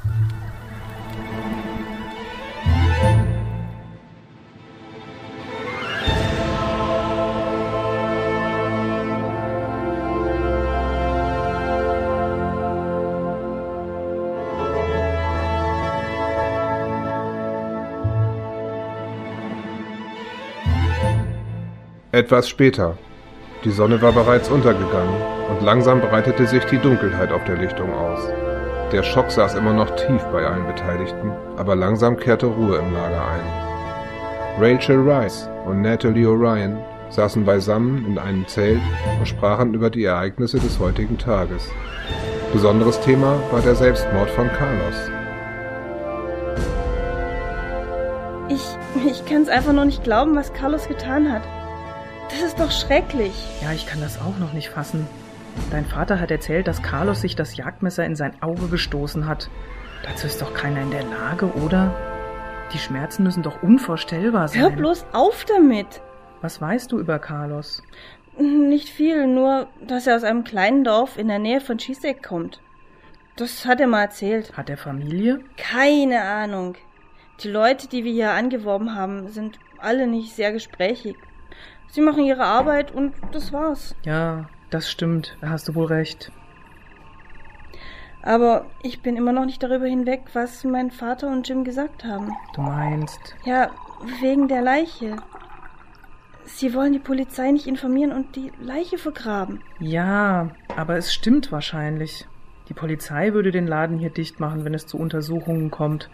Etwas 22.18 22.50
später. 22.50 22.98
Die 23.64 23.70
Sonne 23.70 24.02
war 24.02 24.12
bereits 24.12 24.50
untergegangen 24.50 25.22
und 25.52 25.64
langsam 25.64 26.02
breitete 26.02 26.48
sich 26.48 26.64
die 26.64 26.80
Dunkelheit 26.80 27.32
auf 27.32 27.44
der 27.44 27.58
Lichtung 27.58 27.94
aus. 27.94 28.20
Der 28.92 29.04
Schock 29.04 29.30
saß 29.30 29.54
immer 29.54 29.72
noch 29.72 29.96
tief 29.96 30.24
bei 30.32 30.44
allen 30.44 30.66
Beteiligten, 30.66 31.32
aber 31.58 31.76
langsam 31.76 32.18
kehrte 32.18 32.48
Ruhe 32.48 32.80
im 32.80 32.92
Lager 32.92 33.24
ein. 33.24 34.60
Rachel 34.60 35.08
Rice 35.08 35.48
und 35.68 35.84
Natalie 35.84 36.26
O'Ryan 36.26 36.80
saßen 37.12 37.46
beisammen 37.46 38.04
in 38.08 38.18
einem 38.18 38.48
Zelt 38.48 38.82
und 39.20 39.28
sprachen 39.28 39.76
über 39.76 39.92
die 39.92 40.06
Ereignisse 40.06 40.58
des 40.58 40.80
heutigen 40.80 41.20
Tages. 41.20 41.70
Besonderes 42.52 43.00
Thema 43.02 43.40
war 43.52 43.62
der 43.62 43.76
Selbstmord 43.76 44.32
von 44.32 44.50
Carlos. 44.54 45.12
Ich, 48.50 48.76
ich 49.06 49.24
kann 49.28 49.44
es 49.44 49.50
einfach 49.50 49.74
noch 49.74 49.86
nicht 49.86 50.04
glauben, 50.04 50.36
was 50.36 50.52
Carlos 50.54 50.88
getan 50.88 51.32
hat. 51.32 51.44
Ist 52.58 52.64
doch 52.64 52.88
schrecklich. 52.88 53.34
Ja, 53.62 53.72
ich 53.72 53.86
kann 53.86 54.02
das 54.02 54.20
auch 54.20 54.40
noch 54.40 54.52
nicht 54.52 54.70
fassen. 54.70 55.06
Dein 55.70 55.86
Vater 55.86 56.20
hat 56.20 56.32
erzählt, 56.32 56.68
dass 56.68 56.82
Carlos 56.82 57.22
sich 57.22 57.36
das 57.36 57.56
Jagdmesser 57.56 58.04
in 58.04 58.16
sein 58.16 58.42
Auge 58.42 58.68
gestoßen 58.68 59.28
hat. 59.28 59.52
Dazu 60.04 60.26
ist 60.26 60.42
doch 60.42 60.56
keiner 60.56 60.82
in 60.82 60.90
der 60.90 61.04
Lage, 61.04 61.54
oder? 61.54 61.94
Die 62.74 62.80
Schmerzen 62.80 63.22
müssen 63.22 63.44
doch 63.44 63.62
unvorstellbar 63.62 64.48
sein. 64.48 64.60
Hör 64.60 64.72
bloß 64.72 65.06
auf 65.14 65.46
damit. 65.46 66.02
Was 66.42 66.60
weißt 66.60 66.92
du 66.92 66.98
über 66.98 67.20
Carlos? 67.20 67.84
Nicht 68.40 68.90
viel, 68.90 69.28
nur, 69.28 69.68
dass 69.86 70.08
er 70.08 70.16
aus 70.16 70.24
einem 70.24 70.44
kleinen 70.44 70.84
Dorf 70.84 71.20
in 71.20 71.28
der 71.28 71.38
Nähe 71.38 71.62
von 71.62 71.78
Chisek 71.78 72.24
kommt. 72.24 72.60
Das 73.36 73.68
hat 73.68 73.80
er 73.80 73.86
mal 73.86 74.02
erzählt. 74.02 74.58
Hat 74.58 74.72
er 74.72 74.78
Familie? 74.78 75.42
Keine 75.58 76.24
Ahnung. 76.24 76.74
Die 77.42 77.50
Leute, 77.50 77.88
die 77.88 78.04
wir 78.04 78.14
hier 78.14 78.32
angeworben 78.32 78.96
haben, 78.96 79.28
sind 79.28 79.60
alle 79.78 80.08
nicht 80.08 80.36
sehr 80.36 80.52
gesprächig. 80.52 81.18
Sie 81.90 82.02
machen 82.02 82.24
ihre 82.26 82.44
Arbeit 82.44 82.92
und 82.92 83.14
das 83.32 83.54
war's. 83.54 83.96
Ja, 84.04 84.50
das 84.70 84.90
stimmt. 84.90 85.38
Da 85.42 85.50
hast 85.50 85.68
du 85.68 85.76
wohl 85.76 85.88
recht. 85.88 86.32
Aber 88.22 88.66
ich 88.84 89.02
bin 89.02 89.16
immer 89.16 89.32
noch 89.32 89.46
nicht 89.46 89.64
darüber 89.64 89.86
hinweg, 89.86 90.24
was 90.34 90.64
mein 90.64 90.92
Vater 90.92 91.28
und 91.30 91.48
Jim 91.48 91.64
gesagt 91.64 92.04
haben. 92.04 92.34
Du 92.54 92.62
meinst. 92.62 93.36
Ja, 93.46 93.70
wegen 94.22 94.48
der 94.48 94.62
Leiche. 94.62 95.16
Sie 96.44 96.74
wollen 96.74 96.94
die 96.94 97.00
Polizei 97.00 97.52
nicht 97.52 97.68
informieren 97.68 98.12
und 98.12 98.36
die 98.36 98.52
Leiche 98.60 98.98
vergraben. 98.98 99.62
Ja, 99.80 100.50
aber 100.76 100.98
es 100.98 101.14
stimmt 101.14 101.52
wahrscheinlich. 101.52 102.26
Die 102.70 102.74
Polizei 102.74 103.34
würde 103.34 103.52
den 103.52 103.68
Laden 103.68 103.98
hier 103.98 104.10
dicht 104.10 104.40
machen, 104.40 104.66
wenn 104.66 104.74
es 104.74 104.88
zu 104.88 104.98
Untersuchungen 104.98 105.72
kommt. 105.72 106.10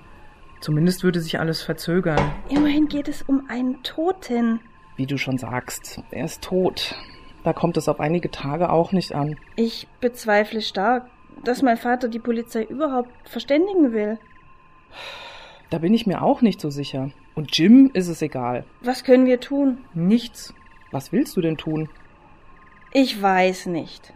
Zumindest 0.60 1.04
würde 1.04 1.20
sich 1.20 1.40
alles 1.40 1.62
verzögern. 1.62 2.20
Immerhin 2.50 2.88
geht 2.88 3.08
es 3.08 3.22
um 3.24 3.50
einen 3.50 3.82
Toten. 3.84 4.60
Wie 4.96 5.06
du 5.06 5.18
schon 5.18 5.38
sagst, 5.38 6.02
er 6.12 6.26
ist 6.26 6.44
tot. 6.44 6.96
Da 7.44 7.52
kommt 7.54 7.78
es 7.78 7.90
auf 7.90 8.00
einige 8.00 8.32
Tage 8.32 8.70
auch 8.70 8.92
nicht 8.92 9.14
an. 9.14 9.38
Ich 9.56 9.88
bezweifle 10.00 10.62
stark, 10.62 11.08
dass 11.44 11.62
mein 11.62 11.78
Vater 11.78 12.08
die 12.08 12.20
Polizei 12.20 12.64
überhaupt 12.64 13.10
verständigen 13.28 13.92
will. 13.92 14.18
Da 15.70 15.80
bin 15.80 15.94
ich 15.94 16.06
mir 16.06 16.22
auch 16.22 16.42
nicht 16.42 16.62
so 16.62 16.70
sicher. 16.70 17.10
Und 17.36 17.58
Jim 17.58 17.90
ist 17.94 18.08
es 18.08 18.22
egal. 18.22 18.64
Was 18.82 19.04
können 19.04 19.26
wir 19.26 19.40
tun? 19.40 19.80
Nichts. 19.94 20.54
Was 20.92 21.12
willst 21.12 21.36
du 21.36 21.42
denn 21.42 21.58
tun? 21.58 21.90
Ich 22.92 23.20
weiß 23.20 23.66
nicht. 23.66 24.14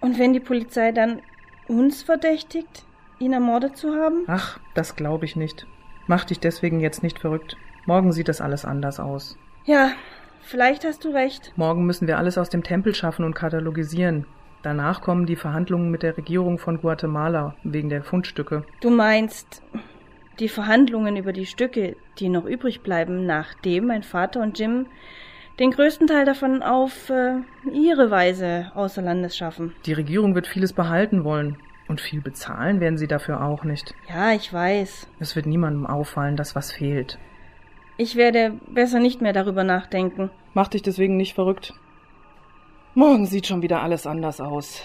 Und 0.00 0.18
wenn 0.18 0.32
die 0.32 0.40
Polizei 0.40 0.90
dann 0.90 1.22
uns 1.68 2.02
verdächtigt, 2.02 2.84
ihn 3.20 3.32
ermordet 3.32 3.76
zu 3.76 3.94
haben? 3.94 4.24
Ach, 4.26 4.58
das 4.74 4.96
glaube 4.96 5.24
ich 5.24 5.36
nicht. 5.36 5.66
Mach 6.08 6.24
dich 6.24 6.40
deswegen 6.40 6.80
jetzt 6.80 7.04
nicht 7.04 7.20
verrückt. 7.20 7.56
Morgen 7.86 8.12
sieht 8.12 8.28
das 8.28 8.40
alles 8.40 8.64
anders 8.64 8.98
aus. 8.98 9.38
Ja, 9.64 9.92
vielleicht 10.40 10.84
hast 10.84 11.04
du 11.04 11.10
recht. 11.10 11.52
Morgen 11.56 11.86
müssen 11.86 12.08
wir 12.08 12.18
alles 12.18 12.36
aus 12.36 12.48
dem 12.48 12.62
Tempel 12.62 12.94
schaffen 12.94 13.24
und 13.24 13.34
katalogisieren. 13.34 14.26
Danach 14.62 15.00
kommen 15.00 15.26
die 15.26 15.36
Verhandlungen 15.36 15.90
mit 15.90 16.02
der 16.02 16.16
Regierung 16.16 16.58
von 16.58 16.80
Guatemala 16.80 17.54
wegen 17.64 17.88
der 17.88 18.02
Fundstücke. 18.02 18.64
Du 18.80 18.90
meinst 18.90 19.62
die 20.38 20.48
Verhandlungen 20.48 21.16
über 21.16 21.32
die 21.32 21.46
Stücke, 21.46 21.96
die 22.18 22.28
noch 22.28 22.44
übrig 22.44 22.82
bleiben, 22.82 23.26
nachdem 23.26 23.86
mein 23.86 24.02
Vater 24.02 24.40
und 24.40 24.58
Jim 24.58 24.86
den 25.58 25.70
größten 25.70 26.06
Teil 26.06 26.24
davon 26.24 26.62
auf 26.62 27.10
äh, 27.10 27.34
ihre 27.72 28.10
Weise 28.10 28.72
außer 28.74 29.02
Landes 29.02 29.36
schaffen. 29.36 29.74
Die 29.86 29.92
Regierung 29.92 30.34
wird 30.34 30.46
vieles 30.46 30.72
behalten 30.72 31.24
wollen. 31.24 31.56
Und 31.88 32.00
viel 32.00 32.22
bezahlen 32.22 32.80
werden 32.80 32.96
sie 32.96 33.08
dafür 33.08 33.42
auch 33.42 33.64
nicht. 33.64 33.94
Ja, 34.08 34.32
ich 34.32 34.50
weiß. 34.50 35.08
Es 35.18 35.36
wird 35.36 35.46
niemandem 35.46 35.86
auffallen, 35.86 36.36
dass 36.36 36.54
was 36.54 36.72
fehlt. 36.72 37.18
Ich 37.96 38.16
werde 38.16 38.58
besser 38.68 39.00
nicht 39.00 39.20
mehr 39.20 39.32
darüber 39.32 39.64
nachdenken. 39.64 40.30
Mach 40.54 40.68
dich 40.68 40.82
deswegen 40.82 41.16
nicht 41.16 41.34
verrückt. 41.34 41.74
Morgen 42.94 43.26
sieht 43.26 43.46
schon 43.46 43.62
wieder 43.62 43.82
alles 43.82 44.06
anders 44.06 44.40
aus. 44.40 44.82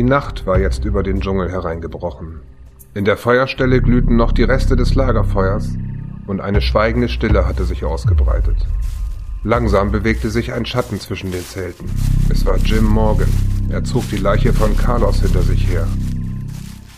Die 0.00 0.06
Nacht 0.06 0.46
war 0.46 0.58
jetzt 0.58 0.86
über 0.86 1.02
den 1.02 1.20
Dschungel 1.20 1.52
hereingebrochen. 1.52 2.40
In 2.94 3.04
der 3.04 3.18
Feuerstelle 3.18 3.82
glühten 3.82 4.16
noch 4.16 4.32
die 4.32 4.44
Reste 4.44 4.74
des 4.74 4.94
Lagerfeuers 4.94 5.74
und 6.26 6.40
eine 6.40 6.62
schweigende 6.62 7.10
Stille 7.10 7.46
hatte 7.46 7.66
sich 7.66 7.84
ausgebreitet. 7.84 8.56
Langsam 9.44 9.92
bewegte 9.92 10.30
sich 10.30 10.54
ein 10.54 10.64
Schatten 10.64 10.98
zwischen 11.00 11.32
den 11.32 11.44
Zelten. 11.44 11.84
Es 12.30 12.46
war 12.46 12.56
Jim 12.56 12.84
Morgan. 12.84 13.28
Er 13.68 13.84
zog 13.84 14.08
die 14.08 14.16
Leiche 14.16 14.54
von 14.54 14.74
Carlos 14.74 15.20
hinter 15.20 15.42
sich 15.42 15.68
her. 15.68 15.86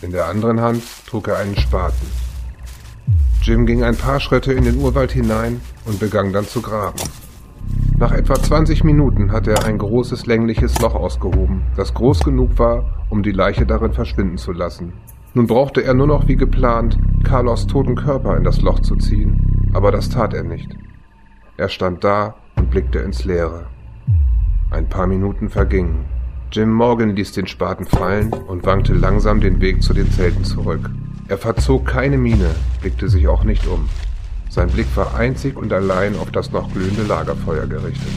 In 0.01 0.11
der 0.11 0.27
anderen 0.27 0.61
Hand 0.61 0.81
trug 1.05 1.27
er 1.27 1.39
einen 1.39 1.57
Spaten. 1.57 2.07
Jim 3.41 3.65
ging 3.65 3.83
ein 3.83 3.97
paar 3.97 4.21
Schritte 4.21 4.53
in 4.53 4.63
den 4.63 4.77
Urwald 4.77 5.11
hinein 5.11 5.59
und 5.83 5.99
begann 5.99 6.31
dann 6.31 6.47
zu 6.47 6.61
graben. 6.61 7.01
Nach 8.03 8.11
etwa 8.11 8.33
20 8.33 8.83
Minuten 8.83 9.31
hatte 9.31 9.51
er 9.51 9.63
ein 9.63 9.77
großes 9.77 10.25
längliches 10.25 10.77
Loch 10.81 10.93
ausgehoben, 10.93 11.61
das 11.77 11.93
groß 11.93 12.25
genug 12.25 12.59
war, 12.59 12.83
um 13.09 13.23
die 13.23 13.31
Leiche 13.31 13.65
darin 13.65 13.93
verschwinden 13.93 14.37
zu 14.37 14.51
lassen. 14.51 14.91
Nun 15.33 15.47
brauchte 15.47 15.81
er 15.81 15.93
nur 15.93 16.07
noch 16.07 16.27
wie 16.27 16.35
geplant, 16.35 16.97
Carlos 17.23 17.65
toten 17.65 17.95
Körper 17.95 18.35
in 18.35 18.43
das 18.43 18.61
Loch 18.61 18.81
zu 18.81 18.97
ziehen, 18.97 19.71
aber 19.73 19.93
das 19.93 20.09
tat 20.09 20.33
er 20.33 20.43
nicht. 20.43 20.75
Er 21.55 21.69
stand 21.69 22.03
da 22.03 22.35
und 22.57 22.69
blickte 22.69 22.99
ins 22.99 23.23
Leere. 23.23 23.67
Ein 24.69 24.89
paar 24.89 25.07
Minuten 25.07 25.47
vergingen. 25.47 26.03
Jim 26.51 26.73
Morgan 26.73 27.15
ließ 27.15 27.31
den 27.31 27.47
Spaten 27.47 27.85
fallen 27.85 28.33
und 28.33 28.65
wankte 28.65 28.95
langsam 28.95 29.39
den 29.39 29.61
Weg 29.61 29.81
zu 29.81 29.93
den 29.93 30.11
Zelten 30.11 30.43
zurück. 30.43 30.89
Er 31.29 31.37
verzog 31.37 31.85
keine 31.85 32.17
Miene, 32.17 32.49
blickte 32.81 33.07
sich 33.07 33.29
auch 33.29 33.45
nicht 33.45 33.65
um. 33.65 33.87
Sein 34.53 34.69
Blick 34.69 34.85
war 34.95 35.15
einzig 35.15 35.57
und 35.57 35.73
allein 35.73 36.15
auf 36.15 36.29
das 36.29 36.51
noch 36.51 36.71
glühende 36.71 37.01
Lagerfeuer 37.01 37.65
gerichtet. 37.65 38.13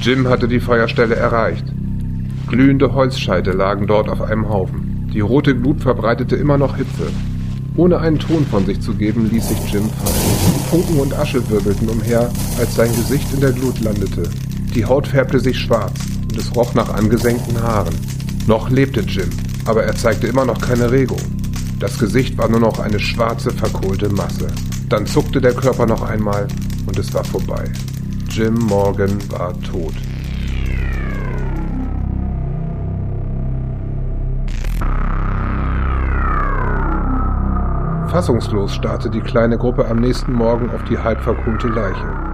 Jim 0.00 0.28
hatte 0.28 0.46
die 0.46 0.60
Feuerstelle 0.60 1.16
erreicht. 1.16 1.64
Glühende 2.46 2.94
Holzscheite 2.94 3.50
lagen 3.50 3.88
dort 3.88 4.08
auf 4.08 4.22
einem 4.22 4.48
Haufen. 4.48 5.10
Die 5.12 5.18
rote 5.18 5.56
Glut 5.56 5.80
verbreitete 5.80 6.36
immer 6.36 6.58
noch 6.58 6.76
Hitze. 6.76 7.10
Ohne 7.74 7.98
einen 7.98 8.20
Ton 8.20 8.46
von 8.46 8.66
sich 8.66 8.80
zu 8.80 8.94
geben, 8.94 9.28
ließ 9.28 9.48
sich 9.48 9.58
Jim 9.72 9.90
fallen. 9.90 10.60
Funken 10.70 11.00
und 11.00 11.12
Asche 11.18 11.42
wirbelten 11.50 11.88
umher, 11.88 12.30
als 12.60 12.76
sein 12.76 12.94
Gesicht 12.94 13.34
in 13.34 13.40
der 13.40 13.50
Glut 13.50 13.80
landete. 13.80 14.30
Die 14.76 14.84
Haut 14.84 15.08
färbte 15.08 15.40
sich 15.40 15.58
schwarz 15.58 15.98
und 16.22 16.36
es 16.36 16.54
roch 16.54 16.72
nach 16.74 16.94
angesenkten 16.94 17.60
Haaren. 17.60 17.96
Noch 18.46 18.70
lebte 18.70 19.00
Jim, 19.00 19.30
aber 19.64 19.82
er 19.82 19.96
zeigte 19.96 20.28
immer 20.28 20.44
noch 20.44 20.60
keine 20.60 20.92
Regung. 20.92 21.18
Das 21.80 21.98
Gesicht 21.98 22.38
war 22.38 22.48
nur 22.48 22.60
noch 22.60 22.78
eine 22.78 23.00
schwarze, 23.00 23.50
verkohlte 23.50 24.08
Masse. 24.08 24.46
Dann 24.88 25.04
zuckte 25.04 25.40
der 25.40 25.52
Körper 25.52 25.84
noch 25.84 26.08
einmal 26.08 26.46
und 26.86 26.96
es 26.96 27.12
war 27.12 27.24
vorbei. 27.24 27.64
Jim 28.30 28.54
Morgan 28.54 29.18
war 29.30 29.52
tot. 29.62 29.94
Fassungslos 38.08 38.74
starrte 38.74 39.10
die 39.10 39.20
kleine 39.20 39.58
Gruppe 39.58 39.88
am 39.88 39.98
nächsten 39.98 40.32
Morgen 40.32 40.70
auf 40.70 40.84
die 40.84 40.98
halb 40.98 41.18
Leiche. 41.26 42.26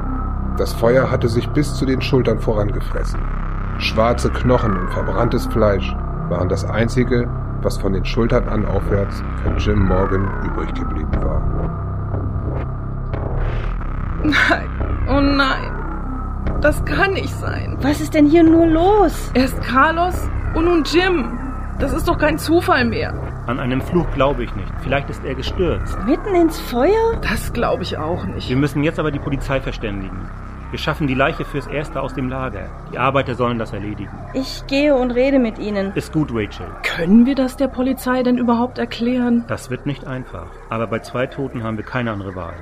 Das 0.58 0.74
Feuer 0.74 1.10
hatte 1.10 1.28
sich 1.28 1.48
bis 1.48 1.74
zu 1.74 1.86
den 1.86 2.02
Schultern 2.02 2.38
vorangefressen. 2.38 3.20
Schwarze 3.78 4.28
Knochen 4.28 4.76
und 4.76 4.90
verbranntes 4.90 5.46
Fleisch 5.46 5.96
waren 6.28 6.50
das 6.50 6.66
einzige, 6.66 7.28
was 7.62 7.78
von 7.78 7.94
den 7.94 8.04
Schultern 8.04 8.46
an 8.48 8.66
aufwärts 8.66 9.22
von 9.42 9.56
Jim 9.56 9.88
Morgan 9.88 10.28
übrig 10.44 10.74
geblieben 10.74 11.16
war. 11.22 11.81
Nein, 14.22 14.68
oh 15.08 15.20
nein. 15.20 15.82
Das 16.60 16.84
kann 16.84 17.14
nicht 17.14 17.34
sein. 17.34 17.76
Was 17.80 18.00
ist 18.00 18.14
denn 18.14 18.26
hier 18.26 18.44
nur 18.44 18.66
los? 18.66 19.30
Erst 19.34 19.60
Carlos 19.62 20.28
und 20.54 20.64
nun 20.64 20.84
Jim. 20.84 21.38
Das 21.78 21.92
ist 21.92 22.06
doch 22.06 22.18
kein 22.18 22.38
Zufall 22.38 22.84
mehr. 22.84 23.14
An 23.46 23.58
einen 23.58 23.82
Fluch 23.82 24.06
glaube 24.14 24.44
ich 24.44 24.54
nicht. 24.54 24.72
Vielleicht 24.82 25.10
ist 25.10 25.24
er 25.24 25.34
gestürzt. 25.34 25.98
Mitten 26.06 26.34
ins 26.34 26.60
Feuer? 26.60 27.20
Das 27.22 27.52
glaube 27.52 27.82
ich 27.82 27.98
auch 27.98 28.24
nicht. 28.26 28.48
Wir 28.48 28.56
müssen 28.56 28.84
jetzt 28.84 29.00
aber 29.00 29.10
die 29.10 29.18
Polizei 29.18 29.60
verständigen. 29.60 30.28
Wir 30.70 30.78
schaffen 30.78 31.06
die 31.06 31.14
Leiche 31.14 31.44
fürs 31.44 31.66
Erste 31.66 32.00
aus 32.00 32.14
dem 32.14 32.28
Lager. 32.28 32.70
Die 32.92 32.98
Arbeiter 32.98 33.34
sollen 33.34 33.58
das 33.58 33.72
erledigen. 33.72 34.16
Ich 34.32 34.64
gehe 34.68 34.94
und 34.94 35.10
rede 35.10 35.38
mit 35.38 35.58
ihnen. 35.58 35.92
Ist 35.96 36.12
gut, 36.12 36.30
Rachel. 36.32 36.66
Können 36.82 37.26
wir 37.26 37.34
das 37.34 37.56
der 37.56 37.68
Polizei 37.68 38.22
denn 38.22 38.38
überhaupt 38.38 38.78
erklären? 38.78 39.44
Das 39.48 39.68
wird 39.68 39.84
nicht 39.84 40.06
einfach. 40.06 40.46
Aber 40.70 40.86
bei 40.86 41.00
zwei 41.00 41.26
Toten 41.26 41.62
haben 41.62 41.76
wir 41.76 41.84
keine 41.84 42.12
andere 42.12 42.34
Wahl. 42.36 42.54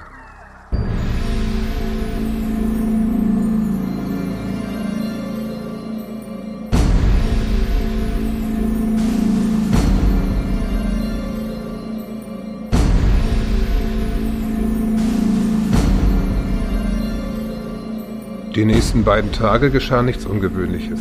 Die 18.57 18.65
nächsten 18.65 19.05
beiden 19.05 19.31
Tage 19.31 19.71
geschah 19.71 20.03
nichts 20.03 20.27
Ungewöhnliches. 20.27 20.99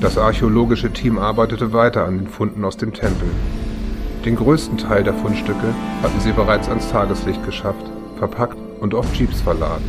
Das 0.00 0.16
archäologische 0.16 0.90
Team 0.90 1.18
arbeitete 1.18 1.74
weiter 1.74 2.06
an 2.06 2.16
den 2.16 2.26
Funden 2.26 2.64
aus 2.64 2.78
dem 2.78 2.94
Tempel. 2.94 3.28
Den 4.24 4.34
größten 4.36 4.78
Teil 4.78 5.04
der 5.04 5.12
Fundstücke 5.12 5.74
hatten 6.02 6.20
sie 6.20 6.32
bereits 6.32 6.70
ans 6.70 6.90
Tageslicht 6.90 7.44
geschafft, 7.44 7.84
verpackt 8.16 8.56
und 8.80 8.94
auf 8.94 9.14
Jeeps 9.14 9.42
verladen. 9.42 9.84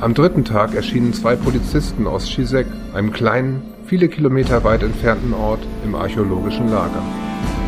Am 0.00 0.12
dritten 0.12 0.44
Tag 0.44 0.74
erschienen 0.74 1.14
zwei 1.14 1.36
Polizisten 1.36 2.06
aus 2.06 2.28
Chizek, 2.28 2.66
einem 2.92 3.14
kleinen, 3.14 3.62
viele 3.86 4.08
Kilometer 4.08 4.62
weit 4.62 4.82
entfernten 4.82 5.32
Ort 5.32 5.60
im 5.86 5.94
archäologischen 5.94 6.68
Lager. 6.68 7.02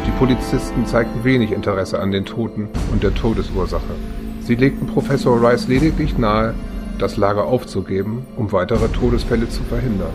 Die 0.07 0.19
Polizisten 0.19 0.85
zeigten 0.85 1.25
wenig 1.25 1.53
Interesse 1.53 1.99
an 1.99 2.11
den 2.11 2.27
Toten 2.27 2.69
und 2.93 3.03
der 3.03 3.15
Todesursache. 3.15 3.95
Sie 4.43 4.57
legten 4.57 4.87
Professor 4.89 5.41
Rice 5.43 5.69
lediglich 5.69 6.19
nahe, 6.19 6.55
das 7.03 7.17
Lager 7.17 7.45
aufzugeben, 7.45 8.27
um 8.37 8.53
weitere 8.53 8.89
Todesfälle 8.89 9.49
zu 9.49 9.63
verhindern. 9.65 10.13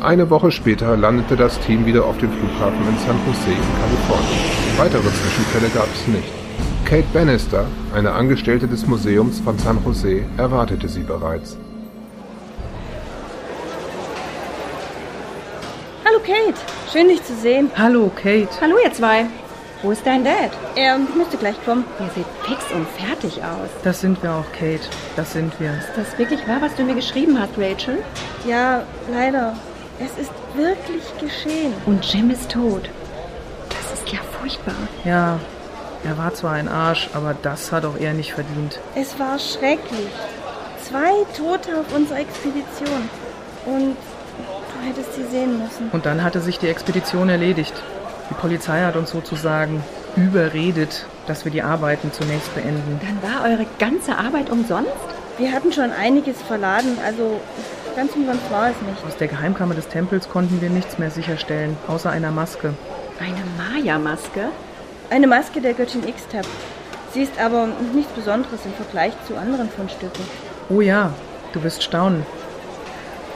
Eine 0.00 0.30
Woche 0.30 0.50
später 0.50 0.96
landete 0.96 1.36
das 1.36 1.58
Team 1.60 1.86
wieder 1.86 2.04
auf 2.04 2.18
dem 2.18 2.30
Flughafen 2.30 2.78
in 2.88 2.98
San 2.98 3.16
Jose 3.26 3.50
in 3.50 3.80
Kalifornien. 3.80 4.76
Weitere 4.76 5.02
Zwischenfälle 5.02 5.68
gab 5.70 5.88
es 5.92 6.06
nicht. 6.06 6.28
Kate 6.84 7.06
Bannister, 7.12 7.66
eine 7.92 8.12
Angestellte 8.12 8.68
des 8.68 8.86
Museums 8.86 9.40
von 9.40 9.58
San 9.58 9.78
Jose, 9.84 10.22
erwartete 10.36 10.88
sie 10.88 11.02
bereits. 11.02 11.56
Hallo 16.04 16.20
Kate, 16.20 16.60
schön 16.96 17.08
dich 17.08 17.22
zu 17.24 17.34
sehen. 17.34 17.70
Hallo, 17.76 18.10
Kate. 18.14 18.48
Hallo 18.58 18.76
ihr 18.82 18.90
zwei. 18.90 19.26
Wo 19.82 19.90
ist 19.90 20.06
dein 20.06 20.24
Dad? 20.24 20.50
Er 20.76 20.96
müsste 20.96 21.36
gleich 21.36 21.62
kommen. 21.62 21.84
Ihr 22.00 22.08
seht 22.14 22.26
fix 22.48 22.72
und 22.72 22.88
fertig 22.88 23.42
aus. 23.44 23.68
Das 23.84 24.00
sind 24.00 24.22
wir 24.22 24.32
auch, 24.32 24.50
Kate. 24.52 24.88
Das 25.14 25.34
sind 25.34 25.52
wir. 25.60 25.72
Ist 25.72 25.90
das 25.94 26.18
wirklich 26.18 26.48
wahr, 26.48 26.62
was 26.62 26.74
du 26.74 26.84
mir 26.84 26.94
geschrieben 26.94 27.38
hast, 27.38 27.50
Rachel? 27.58 28.02
Ja, 28.46 28.82
leider. 29.12 29.54
Es 29.98 30.18
ist 30.18 30.32
wirklich 30.54 31.02
geschehen. 31.20 31.74
Und 31.84 32.02
Jim 32.10 32.30
ist 32.30 32.50
tot. 32.50 32.88
Das 33.68 34.00
ist 34.00 34.10
ja 34.10 34.20
furchtbar. 34.40 34.74
Ja, 35.04 35.38
er 36.02 36.16
war 36.16 36.32
zwar 36.32 36.52
ein 36.52 36.68
Arsch, 36.68 37.10
aber 37.12 37.34
das 37.42 37.72
hat 37.72 37.84
auch 37.84 37.98
er 37.98 38.14
nicht 38.14 38.32
verdient. 38.32 38.80
Es 38.94 39.18
war 39.18 39.38
schrecklich. 39.38 40.08
Zwei 40.82 41.12
Tote 41.36 41.78
auf 41.78 41.94
unserer 41.94 42.20
Expedition. 42.20 43.10
Und 43.66 43.96
hättest 44.86 45.14
sie 45.14 45.24
sehen 45.24 45.58
müssen. 45.58 45.90
Und 45.92 46.06
dann 46.06 46.22
hatte 46.22 46.40
sich 46.40 46.58
die 46.58 46.68
Expedition 46.68 47.28
erledigt. 47.28 47.74
Die 48.30 48.34
Polizei 48.34 48.82
hat 48.82 48.96
uns 48.96 49.10
sozusagen 49.10 49.82
überredet, 50.16 51.06
dass 51.26 51.44
wir 51.44 51.52
die 51.52 51.62
Arbeiten 51.62 52.12
zunächst 52.12 52.54
beenden. 52.54 53.00
Dann 53.00 53.30
war 53.30 53.48
eure 53.48 53.66
ganze 53.78 54.16
Arbeit 54.16 54.50
umsonst? 54.50 54.90
Wir 55.38 55.52
hatten 55.52 55.70
schon 55.72 55.92
einiges 55.92 56.40
verladen, 56.40 56.96
also 57.04 57.40
ganz 57.94 58.14
umsonst 58.14 58.50
war 58.50 58.70
es 58.70 58.80
nicht. 58.82 59.04
Aus 59.06 59.16
der 59.16 59.28
Geheimkammer 59.28 59.74
des 59.74 59.88
Tempels 59.88 60.28
konnten 60.28 60.62
wir 60.62 60.70
nichts 60.70 60.98
mehr 60.98 61.10
sicherstellen, 61.10 61.76
außer 61.88 62.10
einer 62.10 62.30
Maske. 62.30 62.72
Eine 63.20 63.44
Maya-Maske? 63.58 64.48
Eine 65.10 65.26
Maske 65.26 65.60
der 65.60 65.74
Göttin 65.74 66.08
Ixtab. 66.08 66.46
Sie 67.12 67.22
ist 67.22 67.38
aber 67.38 67.68
nichts 67.94 68.12
Besonderes 68.12 68.60
im 68.64 68.72
Vergleich 68.72 69.12
zu 69.26 69.36
anderen 69.36 69.68
Fundstücken. 69.68 70.24
Oh 70.68 70.80
ja, 70.80 71.12
du 71.52 71.62
wirst 71.62 71.82
staunen. 71.82 72.26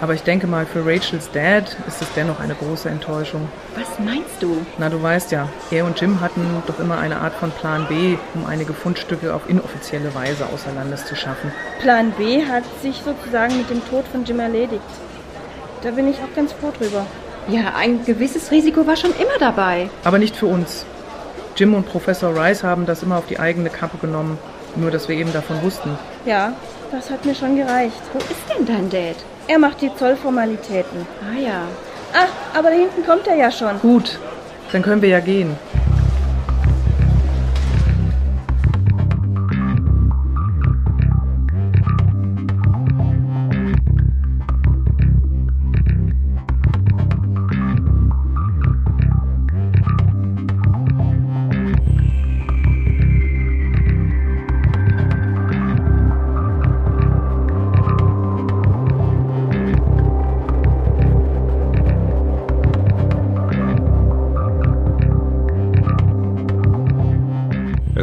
Aber 0.01 0.15
ich 0.15 0.23
denke 0.23 0.47
mal, 0.47 0.65
für 0.65 0.85
Rachels 0.87 1.31
Dad 1.31 1.77
ist 1.87 2.01
es 2.01 2.09
dennoch 2.17 2.41
eine 2.41 2.55
große 2.55 2.89
Enttäuschung. 2.89 3.47
Was 3.77 3.99
meinst 3.99 4.41
du? 4.43 4.57
Na, 4.79 4.89
du 4.89 5.03
weißt 5.03 5.31
ja, 5.31 5.49
er 5.71 5.85
und 5.85 6.01
Jim 6.01 6.21
hatten 6.21 6.63
doch 6.67 6.79
immer 6.79 6.99
eine 6.99 7.19
Art 7.19 7.35
von 7.35 7.51
Plan 7.51 7.87
B, 7.87 8.17
um 8.35 8.47
einige 8.47 8.73
Fundstücke 8.73 9.35
auf 9.35 9.49
inoffizielle 9.49 10.15
Weise 10.15 10.47
außer 10.47 10.73
Landes 10.73 11.05
zu 11.05 11.17
schaffen. 11.17 11.53
Plan 11.81 12.13
B 12.13 12.43
hat 12.47 12.65
sich 12.83 13.03
sozusagen 13.05 13.59
mit 13.59 13.69
dem 13.69 13.87
Tod 13.91 14.07
von 14.11 14.25
Jim 14.25 14.41
erledigt. 14.41 14.81
Da 15.83 15.91
bin 15.91 16.09
ich 16.09 16.17
auch 16.17 16.35
ganz 16.35 16.53
froh 16.53 16.73
drüber. 16.79 17.05
Ja, 17.49 17.75
ein 17.77 18.05
gewisses 18.05 18.51
Risiko 18.51 18.87
war 18.87 18.97
schon 18.97 19.13
immer 19.13 19.39
dabei. 19.39 19.91
Aber 20.05 20.19
nicht 20.19 20.37
für 20.37 20.47
uns. 20.47 20.87
Jim 21.57 21.75
und 21.75 21.87
Professor 21.87 22.35
Rice 22.35 22.63
haben 22.63 22.87
das 22.87 23.03
immer 23.03 23.19
auf 23.19 23.27
die 23.27 23.39
eigene 23.39 23.69
Kappe 23.69 23.99
genommen, 23.99 24.39
nur 24.77 24.91
dass 24.91 25.09
wir 25.09 25.17
eben 25.17 25.33
davon 25.35 25.63
wussten. 25.63 25.99
Ja, 26.25 26.55
das 26.91 27.11
hat 27.11 27.27
mir 27.27 27.35
schon 27.35 27.57
gereicht. 27.57 28.01
Wo 28.15 28.19
ist 28.19 28.49
denn 28.49 28.65
dein 28.65 28.89
Dad? 28.89 29.17
Er 29.51 29.59
macht 29.59 29.81
die 29.81 29.93
Zollformalitäten. 29.93 31.05
Ah 31.21 31.37
ja. 31.37 31.63
Ah, 32.15 32.57
aber 32.57 32.71
da 32.71 32.77
hinten 32.77 33.05
kommt 33.05 33.27
er 33.27 33.35
ja 33.35 33.51
schon. 33.51 33.81
Gut, 33.81 34.17
dann 34.71 34.81
können 34.81 35.03
wir 35.03 35.09
ja 35.09 35.19
gehen. 35.19 35.57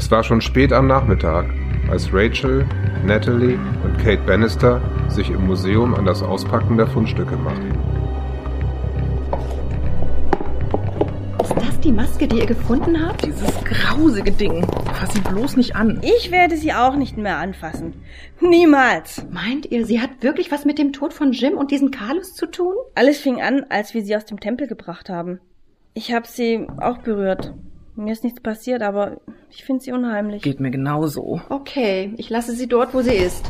Es 0.08 0.12
war 0.12 0.24
schon 0.24 0.40
spät 0.40 0.72
am 0.72 0.88
Nachmittag, 0.88 1.48
als 1.92 2.14
Rachel, 2.14 2.66
Natalie 3.06 3.60
und 3.84 3.98
Kate 3.98 4.22
Bannister 4.26 4.80
sich 5.10 5.30
im 5.30 5.46
Museum 5.46 5.94
an 5.96 6.06
das 6.06 6.24
Auspacken 6.24 6.78
der 6.78 6.88
Fundstücke 6.88 7.36
machten. 7.36 7.74
Ist 11.42 11.54
das 11.58 11.80
die 11.82 11.92
Maske, 11.92 12.26
die 12.26 12.38
ihr 12.38 12.46
gefunden 12.46 13.06
habt? 13.06 13.26
Dieses 13.26 13.54
grausige 13.66 14.32
Ding. 14.32 14.66
Fass 14.94 15.14
sie 15.14 15.20
bloß 15.20 15.58
nicht 15.58 15.76
an. 15.76 16.00
Ich 16.02 16.32
werde 16.32 16.56
sie 16.56 16.72
auch 16.72 16.96
nicht 16.96 17.18
mehr 17.18 17.40
anfassen. 17.40 17.96
Niemals. 18.40 19.26
Meint 19.30 19.70
ihr, 19.70 19.86
sie 19.86 20.00
hat 20.00 20.24
wirklich 20.24 20.54
was 20.54 20.64
mit 20.64 20.80
dem 20.80 20.94
Tod 20.94 21.12
von 21.12 21.34
Jim 21.34 21.58
und 21.58 21.70
diesem 21.70 21.92
Carlos 21.92 22.34
zu 22.34 22.46
tun? 22.46 22.76
Alles 22.96 23.18
fing 23.18 23.42
an, 23.42 23.66
als 23.68 23.94
wir 23.94 24.06
sie 24.06 24.16
aus 24.16 24.24
dem 24.24 24.40
Tempel 24.40 24.68
gebracht 24.68 25.10
haben. 25.10 25.42
Ich 25.94 26.14
habe 26.14 26.28
sie 26.30 26.66
auch 26.80 27.00
berührt. 27.00 27.54
Mir 28.00 28.14
ist 28.14 28.24
nichts 28.24 28.40
passiert, 28.42 28.84
aber 28.84 29.18
ich 29.50 29.64
finde 29.64 29.84
sie 29.84 29.92
unheimlich. 29.92 30.44
Geht 30.44 30.60
mir 30.60 30.70
genauso. 30.70 31.42
Okay, 31.50 32.14
ich 32.18 32.30
lasse 32.30 32.52
sie 32.54 32.68
dort, 32.68 32.94
wo 32.94 33.02
sie 33.02 33.16
ist. 33.16 33.44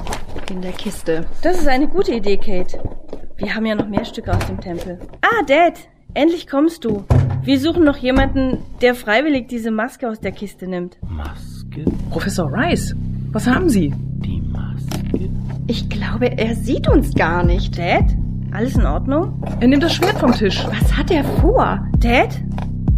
In 0.49 0.61
der 0.61 0.71
Kiste. 0.71 1.25
Das 1.43 1.59
ist 1.59 1.67
eine 1.67 1.89
gute 1.89 2.13
Idee, 2.13 2.37
Kate. 2.37 2.79
Wir 3.35 3.53
haben 3.53 3.65
ja 3.65 3.75
noch 3.75 3.89
mehr 3.89 4.05
Stücke 4.05 4.33
aus 4.33 4.47
dem 4.47 4.61
Tempel. 4.61 4.99
Ah, 5.21 5.43
Dad, 5.45 5.73
endlich 6.13 6.47
kommst 6.47 6.85
du. 6.85 7.03
Wir 7.43 7.59
suchen 7.59 7.83
noch 7.83 7.97
jemanden, 7.97 8.59
der 8.81 8.95
freiwillig 8.95 9.49
diese 9.49 9.69
Maske 9.69 10.09
aus 10.09 10.21
der 10.21 10.31
Kiste 10.31 10.65
nimmt. 10.65 10.97
Maske? 11.01 11.83
Professor 12.09 12.49
Rice, 12.49 12.95
was 13.33 13.47
haben 13.47 13.67
Sie? 13.67 13.93
Die 14.23 14.39
Maske? 14.39 15.29
Ich 15.67 15.89
glaube, 15.89 16.37
er 16.37 16.55
sieht 16.55 16.87
uns 16.87 17.13
gar 17.15 17.43
nicht. 17.43 17.77
Dad, 17.77 18.05
alles 18.53 18.77
in 18.77 18.85
Ordnung? 18.85 19.43
Er 19.59 19.67
nimmt 19.67 19.83
das 19.83 19.93
Schwert 19.93 20.19
vom 20.19 20.31
Tisch. 20.31 20.65
Was 20.67 20.95
hat 20.95 21.11
er 21.11 21.25
vor? 21.25 21.85
Dad, 21.99 22.29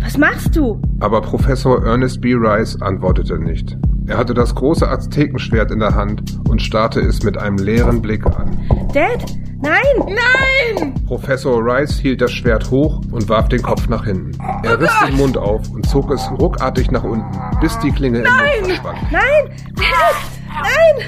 was 0.01 0.17
machst 0.17 0.55
du? 0.55 0.81
Aber 0.99 1.21
Professor 1.21 1.85
Ernest 1.85 2.21
B. 2.21 2.33
Rice 2.33 2.81
antwortete 2.81 3.37
nicht. 3.39 3.77
Er 4.07 4.17
hatte 4.17 4.33
das 4.33 4.55
große 4.55 4.87
Aztekenschwert 4.89 5.71
in 5.71 5.79
der 5.79 5.93
Hand 5.93 6.23
und 6.49 6.61
starrte 6.61 6.99
es 6.99 7.21
mit 7.23 7.37
einem 7.37 7.57
leeren 7.57 8.01
Blick 8.01 8.25
an. 8.25 8.57
Dad, 8.91 9.23
nein, 9.61 9.83
nein! 10.07 10.95
Professor 11.05 11.61
Rice 11.63 11.99
hielt 11.99 12.21
das 12.21 12.31
Schwert 12.31 12.71
hoch 12.71 13.01
und 13.11 13.29
warf 13.29 13.49
den 13.49 13.61
Kopf 13.61 13.87
nach 13.87 14.05
hinten. 14.05 14.31
Er 14.63 14.79
riss 14.79 14.91
den 15.07 15.15
Mund 15.15 15.37
auf 15.37 15.69
und 15.69 15.85
zog 15.87 16.09
es 16.11 16.27
ruckartig 16.31 16.89
nach 16.89 17.03
unten, 17.03 17.37
bis 17.61 17.77
die 17.79 17.91
Klinge 17.91 18.19
im 18.19 18.23
Mund 18.23 18.67
verschwand. 18.67 18.97
Nein! 19.11 19.55
Dad! 19.75 20.15
Nein! 20.47 21.05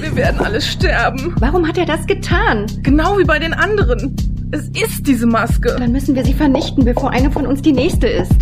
Wir 0.00 0.16
werden 0.16 0.40
alle 0.40 0.60
sterben. 0.60 1.34
Warum 1.38 1.66
hat 1.66 1.78
er 1.78 1.86
das 1.86 2.06
getan? 2.06 2.66
Genau 2.82 3.18
wie 3.18 3.24
bei 3.24 3.38
den 3.38 3.54
anderen. 3.54 4.16
Es 4.52 4.68
ist 4.68 5.06
diese 5.06 5.26
Maske. 5.26 5.76
Dann 5.78 5.92
müssen 5.92 6.14
wir 6.14 6.24
sie 6.24 6.34
vernichten, 6.34 6.84
bevor 6.84 7.10
eine 7.10 7.30
von 7.30 7.46
uns 7.46 7.62
die 7.62 7.72
nächste 7.72 8.08
ist. 8.08 8.34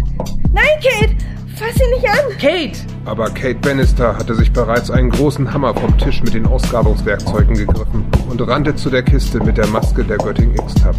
Nein, 0.52 0.64
Kate! 0.82 1.14
Fass 1.54 1.74
sie 1.74 1.86
nicht 1.94 2.08
an! 2.08 2.38
Kate! 2.40 2.78
Aber 3.04 3.28
Kate 3.30 3.56
Bannister 3.56 4.16
hatte 4.16 4.34
sich 4.34 4.52
bereits 4.52 4.90
einen 4.90 5.10
großen 5.10 5.52
Hammer 5.52 5.74
vom 5.74 5.98
Tisch 5.98 6.22
mit 6.22 6.34
den 6.34 6.46
Ausgrabungswerkzeugen 6.46 7.54
gegriffen 7.54 8.06
und 8.30 8.40
rannte 8.40 8.74
zu 8.76 8.90
der 8.90 9.02
Kiste 9.02 9.42
mit 9.42 9.58
der 9.58 9.66
Maske 9.66 10.04
der 10.04 10.18
Göttin 10.18 10.54
Ixtab. 10.54 10.94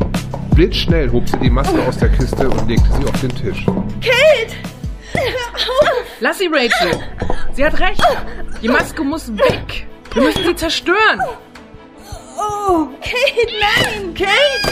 Blitzschnell 0.54 1.12
hob 1.12 1.28
sie 1.28 1.38
die 1.39 1.50
Maske 1.50 1.82
aus 1.88 1.98
der 1.98 2.10
Kiste 2.10 2.50
und 2.50 2.67
legte 2.67 2.89
sie 3.00 3.06
auf 3.08 3.22
den 3.22 3.30
Tisch. 3.30 3.65
Kate! 4.02 4.56
Lass 6.19 6.38
sie, 6.38 6.48
Rachel. 6.48 7.00
Sie 7.54 7.65
hat 7.65 7.80
recht. 7.80 8.04
Die 8.62 8.67
Maske 8.67 9.04
muss 9.04 9.32
weg. 9.38 9.88
Wir 10.13 10.24
müssen 10.24 10.43
sie 10.43 10.56
zerstören. 10.56 11.19
Oh, 12.38 12.88
Kate, 13.02 13.54
nein! 13.60 14.13
Kate! 14.13 14.69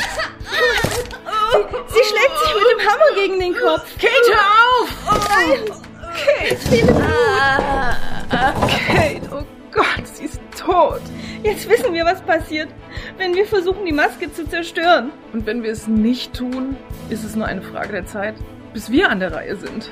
Versuchen, 13.68 13.86
die 13.86 13.92
Maske 13.92 14.32
zu 14.32 14.48
zerstören. 14.48 15.12
Und 15.34 15.46
wenn 15.46 15.62
wir 15.62 15.72
es 15.72 15.90
nicht 15.90 16.34
tun, 16.34 16.78
ist 17.10 17.26
es 17.26 17.36
nur 17.36 17.48
eine 17.48 17.62
Frage 17.62 17.92
der 17.92 18.06
Zeit, 18.06 18.36
bis 18.74 18.90
wir 18.92 19.10
an 19.10 19.20
der 19.20 19.34
Reihe 19.34 19.58
sind. 19.58 19.92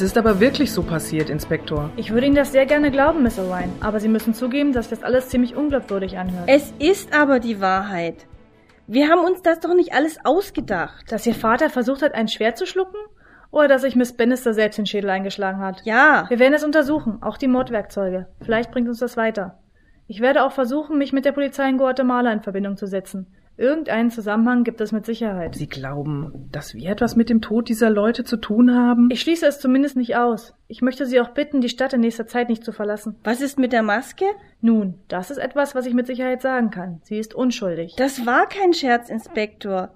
Es 0.00 0.06
ist 0.06 0.16
aber 0.16 0.40
wirklich 0.40 0.72
so 0.72 0.82
passiert, 0.82 1.28
Inspektor. 1.28 1.90
Ich 1.96 2.10
würde 2.10 2.26
Ihnen 2.26 2.34
das 2.34 2.52
sehr 2.52 2.64
gerne 2.64 2.90
glauben, 2.90 3.22
Miss 3.22 3.38
O'Ryan, 3.38 3.68
aber 3.80 4.00
Sie 4.00 4.08
müssen 4.08 4.32
zugeben, 4.32 4.72
dass 4.72 4.88
das 4.88 5.02
alles 5.02 5.28
ziemlich 5.28 5.54
unglaubwürdig 5.54 6.16
anhört. 6.16 6.48
Es 6.48 6.72
ist 6.78 7.14
aber 7.14 7.38
die 7.38 7.60
Wahrheit. 7.60 8.26
Wir 8.86 9.10
haben 9.10 9.22
uns 9.22 9.42
das 9.42 9.60
doch 9.60 9.74
nicht 9.74 9.92
alles 9.92 10.16
ausgedacht. 10.24 11.12
Dass 11.12 11.26
Ihr 11.26 11.34
Vater 11.34 11.68
versucht 11.68 12.00
hat, 12.00 12.14
ein 12.14 12.28
Schwert 12.28 12.56
zu 12.56 12.64
schlucken? 12.64 12.96
Oder 13.50 13.68
dass 13.68 13.82
sich 13.82 13.94
Miss 13.94 14.16
Bannister 14.16 14.54
selbst 14.54 14.78
den 14.78 14.86
Schädel 14.86 15.10
eingeschlagen 15.10 15.60
hat? 15.60 15.82
Ja. 15.84 16.24
Wir 16.30 16.38
werden 16.38 16.54
es 16.54 16.64
untersuchen, 16.64 17.18
auch 17.20 17.36
die 17.36 17.48
Mordwerkzeuge. 17.48 18.26
Vielleicht 18.40 18.70
bringt 18.70 18.88
uns 18.88 19.00
das 19.00 19.18
weiter. 19.18 19.58
Ich 20.06 20.22
werde 20.22 20.44
auch 20.44 20.52
versuchen, 20.52 20.96
mich 20.96 21.12
mit 21.12 21.26
der 21.26 21.32
Polizei 21.32 21.68
in 21.68 21.76
Guatemala 21.76 22.32
in 22.32 22.40
Verbindung 22.40 22.78
zu 22.78 22.86
setzen. 22.86 23.26
Irgendeinen 23.56 24.10
Zusammenhang 24.10 24.64
gibt 24.64 24.80
es 24.80 24.90
mit 24.90 25.04
Sicherheit. 25.04 25.54
Sie 25.54 25.68
glauben, 25.68 26.48
dass 26.50 26.74
wir 26.74 26.88
etwas 26.90 27.14
mit 27.14 27.28
dem 27.28 27.42
Tod 27.42 27.68
dieser 27.68 27.90
Leute 27.90 28.24
zu 28.24 28.38
tun 28.38 28.74
haben? 28.74 29.08
Ich 29.12 29.20
schließe 29.20 29.46
es 29.46 29.60
zumindest 29.60 29.96
nicht 29.96 30.16
aus. 30.16 30.54
Ich 30.66 30.80
möchte 30.80 31.04
Sie 31.04 31.20
auch 31.20 31.30
bitten, 31.30 31.60
die 31.60 31.68
Stadt 31.68 31.92
in 31.92 32.00
nächster 32.00 32.26
Zeit 32.26 32.48
nicht 32.48 32.64
zu 32.64 32.72
verlassen. 32.72 33.16
Was 33.22 33.42
ist 33.42 33.58
mit 33.58 33.72
der 33.72 33.82
Maske? 33.82 34.24
Nun, 34.62 34.94
das 35.08 35.30
ist 35.30 35.38
etwas, 35.38 35.74
was 35.74 35.84
ich 35.84 35.92
mit 35.92 36.06
Sicherheit 36.06 36.40
sagen 36.40 36.70
kann. 36.70 37.00
Sie 37.02 37.18
ist 37.18 37.34
unschuldig. 37.34 37.96
Das 37.96 38.24
war 38.24 38.48
kein 38.48 38.72
Scherz, 38.72 39.10
Inspektor. 39.10 39.90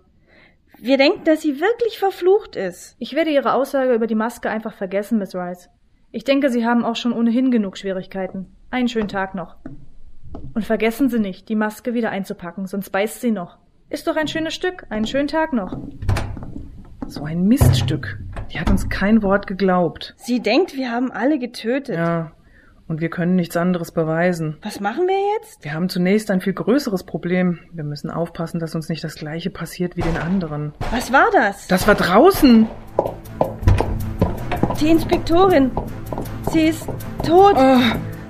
Wir 0.78 0.98
denken, 0.98 1.24
dass 1.24 1.40
sie 1.40 1.60
wirklich 1.60 1.98
verflucht 1.98 2.56
ist. 2.56 2.96
Ich 2.98 3.14
werde 3.14 3.30
Ihre 3.30 3.54
Aussage 3.54 3.94
über 3.94 4.06
die 4.06 4.14
Maske 4.14 4.50
einfach 4.50 4.74
vergessen, 4.74 5.18
Miss 5.18 5.34
Rice. 5.34 5.70
Ich 6.10 6.24
denke, 6.24 6.50
Sie 6.50 6.66
haben 6.66 6.84
auch 6.84 6.96
schon 6.96 7.12
ohnehin 7.12 7.50
genug 7.50 7.78
Schwierigkeiten. 7.78 8.54
Einen 8.70 8.88
schönen 8.88 9.08
Tag 9.08 9.34
noch. 9.34 9.56
Und 10.54 10.64
vergessen 10.64 11.08
Sie 11.08 11.18
nicht, 11.18 11.48
die 11.48 11.56
Maske 11.56 11.94
wieder 11.94 12.10
einzupacken, 12.10 12.66
sonst 12.66 12.90
beißt 12.90 13.20
sie 13.20 13.30
noch. 13.30 13.58
Ist 13.90 14.06
doch 14.06 14.16
ein 14.16 14.28
schönes 14.28 14.54
Stück. 14.54 14.86
Einen 14.88 15.06
schönen 15.06 15.28
Tag 15.28 15.52
noch. 15.52 15.76
So 17.06 17.24
ein 17.24 17.44
Miststück. 17.44 18.18
Die 18.52 18.58
hat 18.58 18.70
uns 18.70 18.88
kein 18.88 19.22
Wort 19.22 19.46
geglaubt. 19.46 20.14
Sie 20.16 20.40
denkt, 20.40 20.74
wir 20.76 20.90
haben 20.90 21.12
alle 21.12 21.38
getötet. 21.38 21.96
Ja. 21.96 22.32
Und 22.86 23.00
wir 23.00 23.08
können 23.08 23.34
nichts 23.34 23.56
anderes 23.56 23.92
beweisen. 23.92 24.58
Was 24.62 24.78
machen 24.78 25.06
wir 25.06 25.16
jetzt? 25.36 25.64
Wir 25.64 25.72
haben 25.72 25.88
zunächst 25.88 26.30
ein 26.30 26.40
viel 26.40 26.52
größeres 26.52 27.04
Problem. 27.04 27.60
Wir 27.72 27.84
müssen 27.84 28.10
aufpassen, 28.10 28.60
dass 28.60 28.74
uns 28.74 28.88
nicht 28.88 29.02
das 29.02 29.14
gleiche 29.14 29.50
passiert 29.50 29.96
wie 29.96 30.02
den 30.02 30.18
anderen. 30.18 30.74
Was 30.90 31.12
war 31.12 31.30
das? 31.32 31.66
Das 31.66 31.86
war 31.88 31.94
draußen. 31.94 32.66
Die 34.80 34.90
Inspektorin. 34.90 35.70
Sie 36.50 36.68
ist 36.68 36.86
tot. 37.24 37.54
Oh, 37.56 37.78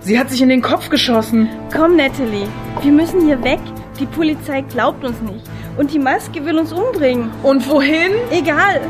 sie 0.05 0.19
hat 0.19 0.31
sich 0.31 0.40
in 0.40 0.49
den 0.49 0.62
Kopf 0.62 0.88
geschossen. 0.90 1.49
Komm, 1.73 1.97
Natalie. 1.97 2.47
Wir 2.83 2.93
müssen 2.93 3.27
hier 3.27 3.43
weg. 3.43 3.61
Die 3.99 4.07
Polizei 4.07 4.61
glaubt 4.62 5.05
uns 5.05 5.21
nicht. 5.23 5.45
Und 5.77 5.93
die 5.93 5.99
Maske 5.99 6.45
will 6.45 6.59
uns 6.59 6.73
umbringen. 6.73 7.31
Und 7.43 7.69
wohin? 7.69 8.12
Egal. 8.31 8.81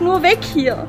Nur 0.00 0.22
weg 0.22 0.38
hier. 0.52 0.86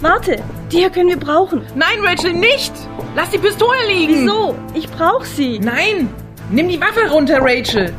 Warte, 0.00 0.42
die 0.70 0.78
hier 0.78 0.90
können 0.90 1.08
wir 1.08 1.18
brauchen. 1.18 1.62
Nein, 1.74 1.98
Rachel, 2.02 2.32
nicht! 2.32 2.72
Lass 3.14 3.30
die 3.30 3.38
Pistole 3.38 3.78
liegen! 3.88 4.24
Wieso? 4.24 4.54
Ich 4.74 4.88
brauch 4.88 5.24
sie. 5.24 5.58
Nein! 5.58 6.08
Nimm 6.50 6.68
die 6.68 6.80
Waffe 6.80 7.10
runter, 7.10 7.38
Rachel! 7.40 7.92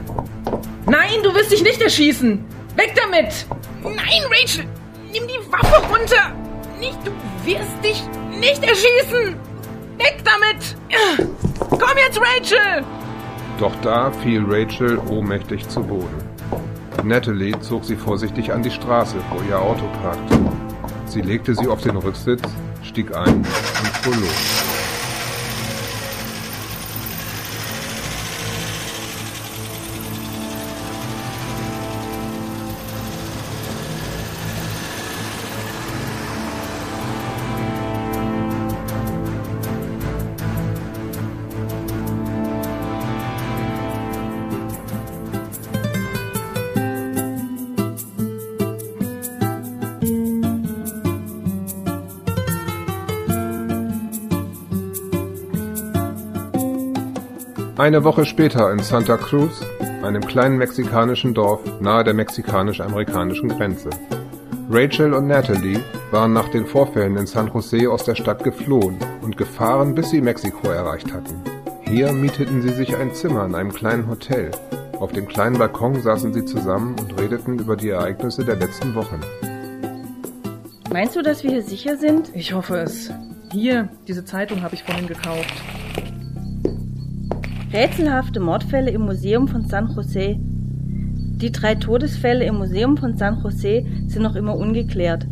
Nein, 0.86 1.24
du 1.24 1.34
wirst 1.34 1.52
dich 1.52 1.64
nicht 1.64 1.82
erschießen! 1.82 2.44
Weg 2.76 2.94
damit! 2.96 3.46
Nein, 3.84 4.22
Rachel! 4.30 4.66
Nimm 5.12 5.28
die 5.28 5.52
Waffe 5.52 5.82
runter! 5.88 6.34
Nicht, 6.80 7.00
du 7.04 7.12
wirst 7.46 7.84
dich 7.84 8.04
nicht 8.40 8.64
erschießen! 8.64 9.36
Weg 9.98 10.24
damit! 10.24 10.76
Komm 11.70 11.98
jetzt, 11.98 12.20
Rachel! 12.20 12.84
Doch 13.60 13.74
da 13.82 14.12
fiel 14.12 14.44
Rachel 14.48 15.00
ohnmächtig 15.10 15.68
zu 15.68 15.82
Boden. 15.82 16.22
Natalie 17.04 17.60
zog 17.60 17.86
sie 17.86 17.96
vorsichtig 17.96 18.52
an 18.52 18.62
die 18.62 18.72
Straße, 18.72 19.16
wo 19.32 19.42
ihr 19.50 19.60
Auto 19.60 19.86
parkte. 20.02 20.38
Sie 21.06 21.22
legte 21.22 21.56
sie 21.56 21.68
auf 21.68 21.82
den 21.82 21.96
Rücksitz, 21.96 22.44
stieg 22.84 23.16
ein 23.16 23.36
und 23.38 23.46
fuhr 24.04 24.16
los. 24.16 24.67
Eine 57.78 58.04
Woche 58.04 58.26
später 58.26 58.72
in 58.72 58.80
Santa 58.80 59.18
Cruz, 59.18 59.62
einem 60.02 60.26
kleinen 60.26 60.58
mexikanischen 60.58 61.36
Dorf 61.36 61.62
nahe 61.80 62.04
der 62.04 62.16
mexikanisch-amerikanischen 62.16 63.50
Grenze. 63.50 63.92
Rachel 64.68 65.13
und 65.13 65.28
Natalie 65.28 65.80
waren 66.10 66.34
nach 66.34 66.50
den 66.50 66.66
Vorfällen 66.66 67.16
in 67.18 67.28
San 67.28 67.52
Jose 67.54 67.88
aus 67.88 68.04
der 68.04 68.16
Stadt 68.16 68.44
geflohen 68.44 68.98
und 69.22 69.38
gefahren, 69.38 69.94
bis 69.94 70.10
sie 70.10 70.22
Mexiko 70.22 70.70
erreicht 70.70 71.13
hatten. 71.13 71.40
Hier 71.82 72.12
mieteten 72.13 72.63
sie 72.63 72.74
sich 72.74 72.98
ein 72.98 73.13
Zimmer 73.13 73.46
in 73.46 73.54
einem 73.54 73.72
kleinen 73.72 74.10
Hotel. 74.10 74.50
Auf 74.94 75.12
dem 75.12 75.28
kleinen 75.28 75.60
Balkon 75.60 76.02
saßen 76.02 76.34
sie 76.34 76.46
zusammen 76.46 76.96
und 77.00 77.22
redeten 77.22 77.60
über 77.60 77.76
die 77.76 77.90
Ereignisse 77.90 78.44
der 78.44 78.56
letzten 78.56 78.96
Wochen. 78.96 79.22
Meinst 80.92 81.16
du, 81.16 81.22
dass 81.22 81.44
wir 81.44 81.52
hier 81.52 81.63
sicher 81.63 81.96
sind? 81.96 82.32
Ich 82.34 82.54
hoffe 82.54 82.78
es. 82.78 83.12
Hier, 83.52 83.88
diese 84.08 84.26
Zeitung 84.26 84.63
habe 84.63 84.74
ich 84.74 84.84
vorhin 84.84 85.06
gekauft. 85.06 85.54
Rätselhafte 87.78 88.40
Mordfälle 88.40 88.90
im 88.90 89.02
Museum 89.02 89.48
von 89.48 89.68
San 89.68 89.94
Jose. 89.96 90.36
Die 90.40 91.52
drei 91.52 91.76
Todesfälle 91.76 92.44
im 92.46 92.56
Museum 92.56 92.98
von 92.98 93.16
San 93.18 93.40
Jose 93.44 93.86
sind 94.08 94.24
noch 94.24 94.36
immer 94.36 94.58
ungeklärt. 94.58 95.28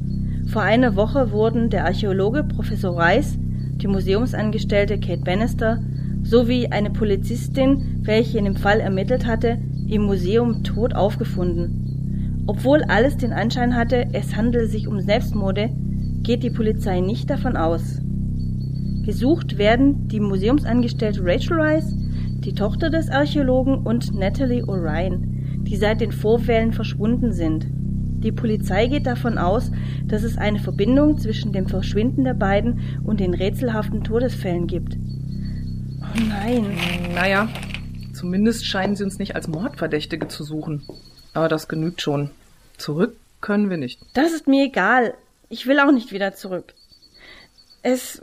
Vor 0.45 0.62
einer 0.62 0.95
Woche 0.95 1.31
wurden 1.31 1.71
der 1.71 1.86
Archäologe 1.86 2.43
Professor 2.43 3.01
Rice, 3.01 3.39
die 3.81 3.88
Museumsangestellte 3.88 4.99
Kate 4.99 5.23
Bannister 5.23 5.79
sowie 6.21 6.67
eine 6.67 6.91
Polizistin, 6.91 8.01
welche 8.03 8.38
in 8.38 8.45
dem 8.45 8.58
Fall 8.58 8.79
ermittelt 8.79 9.25
hatte, 9.25 9.58
im 9.88 10.03
Museum 10.03 10.63
tot 10.63 10.93
aufgefunden. 10.93 12.43
Obwohl 12.45 12.84
alles 12.84 13.17
den 13.17 13.34
Anschein 13.34 13.75
hatte, 13.75 14.05
es 14.13 14.36
handele 14.36 14.67
sich 14.67 14.88
um 14.88 15.01
Selbstmorde, 15.01 15.71
geht 16.21 16.43
die 16.43 16.51
Polizei 16.51 16.99
nicht 16.99 17.27
davon 17.27 17.58
aus. 17.58 18.03
Gesucht 19.03 19.58
werden 19.58 20.08
die 20.10 20.19
Museumsangestellte 20.19 21.21
Rachel 21.23 21.60
Rice, 21.60 22.04
die 22.45 22.53
Tochter 22.53 22.89
des 22.89 23.10
Archäologen 23.10 23.79
und 23.79 24.13
Natalie 24.13 24.63
O'Ryan, 24.63 25.63
die 25.63 25.75
seit 25.75 25.99
den 25.99 26.12
Vorfällen 26.12 26.73
verschwunden 26.73 27.34
sind. 27.34 27.65
Die 27.71 28.31
Polizei 28.31 28.88
geht 28.88 29.08
davon 29.08 29.38
aus, 29.38 29.71
dass 30.05 30.23
es 30.23 30.38
eine 30.38 30.60
Verbindung 30.60 31.17
zwischen 31.17 31.53
dem 31.53 31.67
Verschwinden 31.67 32.23
der 32.23 32.34
beiden 32.36 32.81
und 33.03 33.19
den 33.19 33.34
rätselhaften 33.34 34.03
Todesfällen 34.03 34.67
gibt. 34.67 34.95
Oh 36.01 36.21
nein. 36.27 36.77
Naja, 37.13 37.49
zumindest 38.13 38.65
scheinen 38.65 38.95
sie 38.95 39.03
uns 39.03 39.19
nicht 39.19 39.36
als 39.36 39.47
Mordverdächtige 39.47 40.27
zu 40.27 40.43
suchen. 40.43 40.84
Aber 41.34 41.49
das 41.49 41.67
genügt 41.67 42.01
schon. 42.01 42.29
Zurück 42.77 43.15
können 43.41 43.69
wir 43.69 43.77
nicht. 43.77 44.01
Das 44.13 44.34
ist 44.34 44.47
mir 44.47 44.65
egal. 44.65 45.13
Ich 45.49 45.67
will 45.67 45.79
auch 45.79 45.91
nicht 45.91 46.12
wieder 46.12 46.34
zurück. 46.34 46.73
Es, 47.81 48.21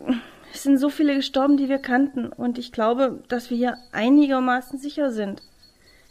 es 0.52 0.62
sind 0.62 0.78
so 0.78 0.88
viele 0.88 1.16
gestorben, 1.16 1.56
die 1.56 1.68
wir 1.68 1.78
kannten, 1.78 2.28
und 2.28 2.58
ich 2.58 2.72
glaube, 2.72 3.22
dass 3.28 3.50
wir 3.50 3.56
hier 3.56 3.76
einigermaßen 3.92 4.78
sicher 4.78 5.10
sind. 5.10 5.42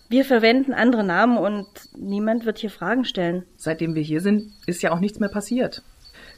Wir 0.09 0.25
verwenden 0.25 0.73
andere 0.73 1.03
Namen 1.03 1.37
und 1.37 1.67
niemand 1.95 2.45
wird 2.45 2.57
hier 2.57 2.69
Fragen 2.69 3.05
stellen. 3.05 3.45
Seitdem 3.55 3.95
wir 3.95 4.01
hier 4.01 4.19
sind, 4.19 4.51
ist 4.65 4.81
ja 4.81 4.91
auch 4.91 4.99
nichts 4.99 5.19
mehr 5.19 5.29
passiert. 5.29 5.83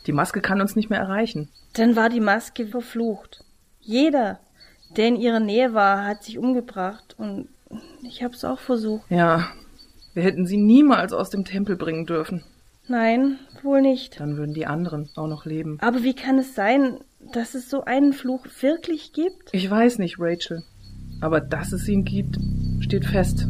Die 0.06 0.12
Maske 0.12 0.42
kann 0.42 0.62
uns 0.62 0.76
nicht 0.76 0.90
mehr 0.90 1.00
erreichen. 1.00 1.50
Dann 1.74 1.96
war 1.96 2.10
die 2.10 2.20
Maske 2.20 2.68
verflucht. 2.68 3.44
Jeder, 3.80 4.40
der 4.96 5.08
in 5.08 5.16
ihrer 5.16 5.40
Nähe 5.40 5.74
war, 5.74 6.06
hat 6.06 6.24
sich 6.24 6.38
umgebracht 6.38 7.16
und 7.18 7.48
ich 8.04 8.22
hab's 8.22 8.44
auch 8.44 8.60
versucht. 8.60 9.10
Ja, 9.10 9.48
wir 10.14 10.24
hätten 10.24 10.46
sie 10.46 10.58
niemals 10.58 11.14
aus 11.14 11.30
dem 11.30 11.46
Tempel 11.46 11.76
bringen 11.76 12.06
dürfen. 12.06 12.44
Nein, 12.88 13.40
wohl 13.62 13.82
nicht. 13.82 14.20
Dann 14.20 14.38
würden 14.38 14.54
die 14.54 14.66
anderen 14.66 15.10
auch 15.16 15.28
noch 15.28 15.46
leben. 15.46 15.78
Aber 15.82 16.04
wie 16.04 16.14
kann 16.14 16.38
es 16.38 16.54
sein, 16.54 17.00
dass 17.32 17.56
es 17.56 17.70
so 17.70 17.86
einen 17.86 18.14
Fluch 18.14 18.46
wirklich 18.62 19.14
gibt? 19.14 19.50
Ich 19.52 19.70
weiß 19.70 20.00
nicht, 20.00 20.18
Rachel. 20.20 20.64
Aber 21.22 21.40
dass 21.40 21.72
es 21.72 21.88
ihn 21.88 22.04
gibt, 22.04 22.38
steht 22.82 23.06
fest. 23.06 23.48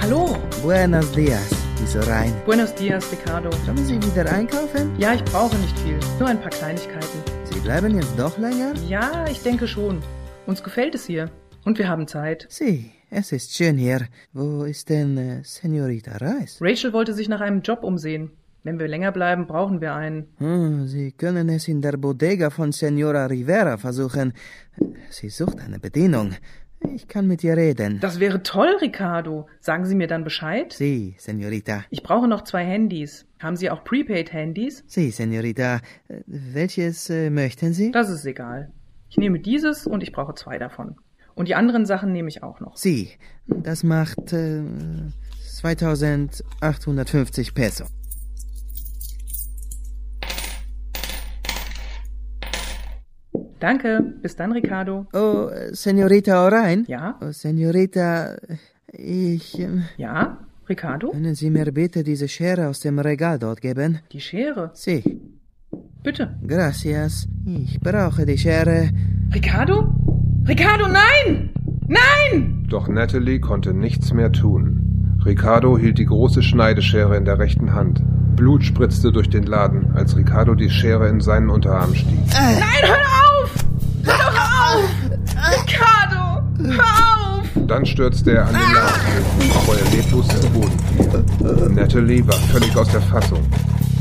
Hallo. 0.00 0.36
Buenos 0.62 1.10
dias, 1.10 1.50
Miss 1.94 2.08
O'Rein. 2.08 2.32
Buenos 2.46 2.74
dias, 2.74 3.12
Ricardo. 3.12 3.50
Kommen 3.66 3.84
Sie 3.84 3.96
wieder 3.96 4.30
einkaufen? 4.32 4.98
Ja, 4.98 5.12
ich 5.12 5.22
brauche 5.24 5.56
nicht 5.56 5.78
viel. 5.80 5.98
Nur 6.18 6.28
ein 6.28 6.40
paar 6.40 6.50
Kleinigkeiten. 6.50 7.18
Sie 7.44 7.60
bleiben 7.60 7.94
jetzt 7.96 8.18
doch 8.18 8.38
länger? 8.38 8.72
Ja, 8.88 9.26
ich 9.30 9.42
denke 9.42 9.68
schon. 9.68 10.00
Uns 10.46 10.62
gefällt 10.62 10.94
es 10.94 11.04
hier. 11.04 11.30
Und 11.64 11.78
wir 11.78 11.88
haben 11.88 12.06
Zeit. 12.06 12.46
Sie, 12.48 12.92
es 13.10 13.32
ist 13.32 13.54
schön 13.54 13.76
hier. 13.76 14.08
Wo 14.32 14.64
ist 14.64 14.88
denn 14.88 15.18
äh, 15.18 15.40
Senorita 15.44 16.16
Reis? 16.16 16.58
Rachel 16.62 16.94
wollte 16.94 17.12
sich 17.12 17.28
nach 17.28 17.40
einem 17.42 17.60
Job 17.60 17.82
umsehen. 17.82 18.30
Wenn 18.64 18.78
wir 18.78 18.88
länger 18.88 19.12
bleiben, 19.12 19.46
brauchen 19.46 19.80
wir 19.80 19.94
einen. 19.94 20.28
Hm, 20.38 20.86
Sie 20.86 21.12
können 21.12 21.48
es 21.48 21.68
in 21.68 21.82
der 21.82 21.96
Bodega 21.98 22.48
von 22.48 22.72
Senora 22.72 23.26
Rivera 23.26 23.76
versuchen. 23.76 24.32
Sie 25.10 25.28
sucht 25.28 25.60
eine 25.60 25.78
Bedienung. 25.80 26.34
Ich 26.94 27.08
kann 27.08 27.26
mit 27.26 27.42
ihr 27.44 27.56
reden. 27.56 28.00
Das 28.00 28.20
wäre 28.20 28.42
toll, 28.42 28.76
Ricardo. 28.80 29.46
Sagen 29.60 29.84
Sie 29.86 29.94
mir 29.94 30.06
dann 30.06 30.24
Bescheid? 30.24 30.72
Sie, 30.72 31.14
Senorita. 31.18 31.84
Ich 31.90 32.02
brauche 32.02 32.28
noch 32.28 32.42
zwei 32.44 32.64
Handys. 32.64 33.26
Haben 33.40 33.56
Sie 33.56 33.70
auch 33.70 33.84
Prepaid-Handys? 33.84 34.84
Sie, 34.86 35.10
Senorita. 35.10 35.80
Äh, 36.08 36.20
Welches 36.26 37.10
äh, 37.10 37.30
möchten 37.30 37.72
Sie? 37.72 37.90
Das 37.90 38.08
ist 38.10 38.24
egal. 38.26 38.70
Ich 39.08 39.16
nehme 39.16 39.40
dieses 39.40 39.86
und 39.86 40.02
ich 40.02 40.12
brauche 40.12 40.34
zwei 40.34 40.58
davon. 40.58 40.96
Und 41.34 41.48
die 41.48 41.54
anderen 41.54 41.86
Sachen 41.86 42.12
nehme 42.12 42.28
ich 42.28 42.42
auch 42.42 42.60
noch. 42.60 42.76
Sie, 42.76 43.10
das 43.46 43.82
macht 43.84 44.32
äh, 44.32 44.62
2850 45.60 47.54
Peso. 47.54 47.84
Danke. 53.62 54.00
Bis 54.22 54.34
dann, 54.34 54.50
Ricardo. 54.50 55.06
Oh, 55.12 55.46
äh, 55.48 55.72
Senorita 55.72 56.44
O'Rein? 56.44 56.84
Ja? 56.88 57.16
Oh, 57.20 57.30
Senorita, 57.30 58.34
ich... 58.92 59.56
ähm, 59.60 59.84
Ja? 59.96 60.38
Ricardo? 60.68 61.10
Können 61.10 61.36
Sie 61.36 61.48
mir 61.48 61.70
bitte 61.70 62.02
diese 62.02 62.26
Schere 62.26 62.66
aus 62.68 62.80
dem 62.80 62.98
Regal 62.98 63.38
dort 63.38 63.60
geben? 63.60 64.00
Die 64.10 64.20
Schere. 64.20 64.70
Sie. 64.74 65.20
Bitte. 66.02 66.34
Gracias. 66.44 67.28
Ich 67.46 67.78
brauche 67.78 68.26
die 68.26 68.36
Schere. 68.38 68.90
Ricardo? 69.32 69.94
Ricardo, 70.48 70.88
nein! 70.88 71.50
Nein! 71.86 72.66
Doch 72.68 72.88
Natalie 72.88 73.38
konnte 73.38 73.74
nichts 73.74 74.12
mehr 74.12 74.32
tun. 74.32 75.18
Ricardo 75.24 75.78
hielt 75.78 75.98
die 75.98 76.06
große 76.06 76.42
Schneideschere 76.42 77.16
in 77.16 77.24
der 77.24 77.38
rechten 77.38 77.74
Hand. 77.74 78.02
Blut 78.34 78.64
spritzte 78.64 79.12
durch 79.12 79.30
den 79.30 79.44
Laden, 79.44 79.92
als 79.92 80.16
Ricardo 80.16 80.56
die 80.56 80.70
Schere 80.70 81.08
in 81.08 81.20
seinen 81.20 81.48
Unterarm 81.48 81.94
stieß. 81.94 82.32
Nein, 82.32 82.82
hör 82.82 82.96
auf! 82.96 83.31
Auf! 86.70 87.48
Dann 87.66 87.86
stürzte 87.86 88.32
er 88.32 88.46
an 88.46 88.54
den 88.54 88.74
Ladentresen, 88.74 89.38
bevor 89.38 89.76
er 89.76 89.90
leblos 89.96 90.28
zu 90.28 90.50
Boden 90.50 90.78
fiel. 90.78 91.74
Natalie 91.74 92.26
war 92.26 92.34
völlig 92.34 92.76
aus 92.76 92.88
der 92.88 93.00
Fassung. 93.00 93.40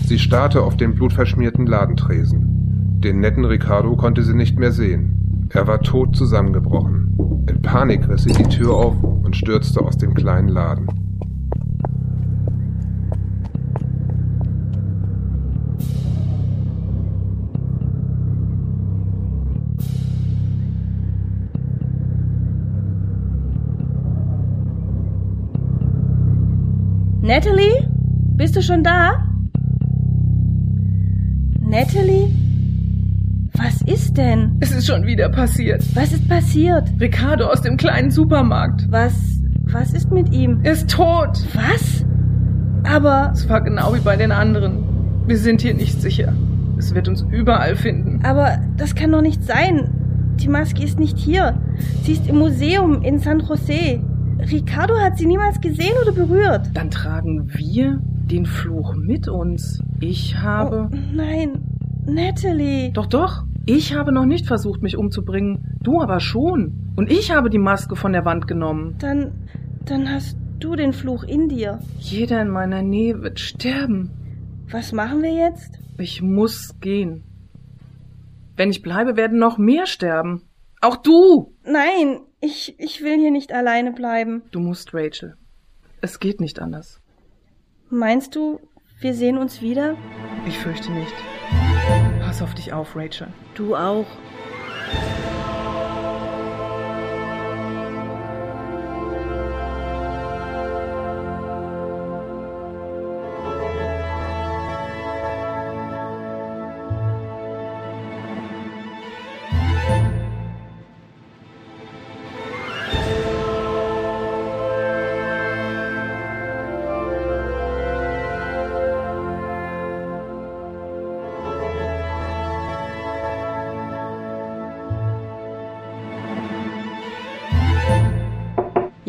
Sie 0.06 0.20
starrte 0.20 0.62
auf 0.62 0.78
den 0.78 0.96
blutverschmierten 0.96 1.66
Ladentresen. 1.66 3.00
Den 3.00 3.20
netten 3.20 3.46
Ricardo 3.46 3.96
konnte 3.96 4.24
sie 4.24 4.34
nicht 4.34 4.60
mehr 4.60 4.72
sehen. 4.72 5.48
Er 5.50 5.68
war 5.68 5.82
tot 5.82 6.16
zusammengebrochen. 6.16 7.46
In 7.50 7.62
Panik 7.62 8.08
riss 8.08 8.24
sie 8.24 8.34
die 8.34 8.44
Tür 8.44 8.74
auf 8.74 9.04
und 9.04 9.36
stürzte 9.36 9.82
aus 9.82 9.98
dem 9.98 10.14
kleinen 10.14 10.50
Laden. 10.50 11.01
Natalie? 27.32 27.88
Bist 28.36 28.58
du 28.58 28.62
schon 28.62 28.84
da? 28.84 29.26
Natalie? 31.62 32.30
Was 33.54 33.82
ist 33.84 34.18
denn? 34.18 34.58
Es 34.60 34.74
ist 34.74 34.86
schon 34.86 35.06
wieder 35.06 35.30
passiert. 35.30 35.82
Was 35.96 36.12
ist 36.12 36.28
passiert? 36.28 36.90
Ricardo 37.00 37.46
aus 37.46 37.62
dem 37.62 37.78
kleinen 37.78 38.12
Supermarkt. 38.12 38.92
Was. 38.92 39.14
Was 39.64 39.94
ist 39.94 40.12
mit 40.12 40.34
ihm? 40.34 40.60
Er 40.64 40.74
ist 40.74 40.90
tot. 40.90 41.42
Was? 41.54 42.04
Aber. 42.84 43.32
Es 43.34 43.48
war 43.48 43.62
genau 43.62 43.96
wie 43.96 44.02
bei 44.02 44.18
den 44.18 44.34
anderen. 44.34 45.24
Wir 45.26 45.38
sind 45.38 45.62
hier 45.62 45.74
nicht 45.74 46.02
sicher. 46.02 46.34
Es 46.78 46.94
wird 46.94 47.08
uns 47.08 47.26
überall 47.32 47.78
finden. 47.78 48.20
Aber 48.26 48.60
das 48.76 48.94
kann 48.94 49.10
doch 49.10 49.22
nicht 49.22 49.42
sein. 49.42 50.36
Die 50.36 50.50
Maske 50.50 50.84
ist 50.84 51.00
nicht 51.00 51.18
hier. 51.18 51.58
Sie 52.04 52.12
ist 52.12 52.28
im 52.28 52.40
Museum 52.40 53.02
in 53.04 53.20
San 53.20 53.40
Jose. 53.40 54.02
Ricardo 54.50 54.98
hat 54.98 55.18
sie 55.18 55.26
niemals 55.26 55.62
gesehen 55.62 55.94
oder 56.02 56.12
berührt. 56.12 56.70
Dann 56.74 56.90
tragen 56.90 57.52
wir 57.54 58.02
den 58.04 58.46
Fluch 58.46 58.96
mit 58.96 59.28
uns. 59.28 59.82
Ich 60.00 60.38
habe. 60.38 60.90
Oh, 60.92 60.98
nein, 61.14 61.64
Natalie. 62.06 62.92
Doch, 62.92 63.08
doch. 63.08 63.44
Ich 63.66 63.94
habe 63.96 64.12
noch 64.12 64.26
nicht 64.26 64.48
versucht, 64.48 64.82
mich 64.82 64.98
umzubringen. 64.98 65.78
Du 65.82 66.02
aber 66.02 66.20
schon. 66.20 66.94
Und 66.96 67.12
ich 67.12 67.32
habe 67.32 67.50
die 67.50 67.60
Maske 67.60 67.96
von 67.96 68.14
der 68.14 68.26
Wand 68.26 68.48
genommen. 68.48 68.96
Dann. 69.00 69.48
Dann 69.86 70.12
hast 70.12 70.38
du 70.60 70.76
den 70.76 70.94
Fluch 70.94 71.24
in 71.24 71.50
dir. 71.50 71.80
Jeder 72.00 72.42
in 72.42 72.50
meiner 72.50 72.82
Nähe 72.82 73.22
wird 73.22 73.40
sterben. 73.40 74.12
Was 74.70 74.94
machen 74.94 75.22
wir 75.22 75.34
jetzt? 75.34 75.80
Ich 75.98 76.22
muss 76.22 76.80
gehen. 76.80 77.24
Wenn 78.56 78.70
ich 78.70 78.82
bleibe, 78.82 79.18
werden 79.18 79.40
noch 79.40 79.58
mehr 79.58 79.86
sterben. 79.86 80.44
Auch 80.82 80.98
du! 80.98 81.54
Nein, 81.64 82.22
ich, 82.42 82.76
ich 82.80 83.02
will 83.02 83.18
hier 83.18 83.32
nicht 83.32 83.54
alleine 83.54 83.92
bleiben. 83.92 84.42
Du 84.52 84.60
musst, 84.60 84.94
Rachel. 84.94 85.36
Es 86.02 86.20
geht 86.20 86.42
nicht 86.42 86.60
anders. 86.60 87.00
Meinst 87.90 88.36
du, 88.36 88.60
wir 89.00 89.14
sehen 89.14 89.38
uns 89.38 89.62
wieder? 89.62 89.96
Ich 90.48 90.58
fürchte 90.58 90.92
nicht. 90.92 91.14
Pass 92.22 92.42
auf 92.42 92.56
dich 92.56 92.74
auf, 92.74 92.96
Rachel. 92.96 93.28
Du 93.54 93.76
auch. 93.76 94.08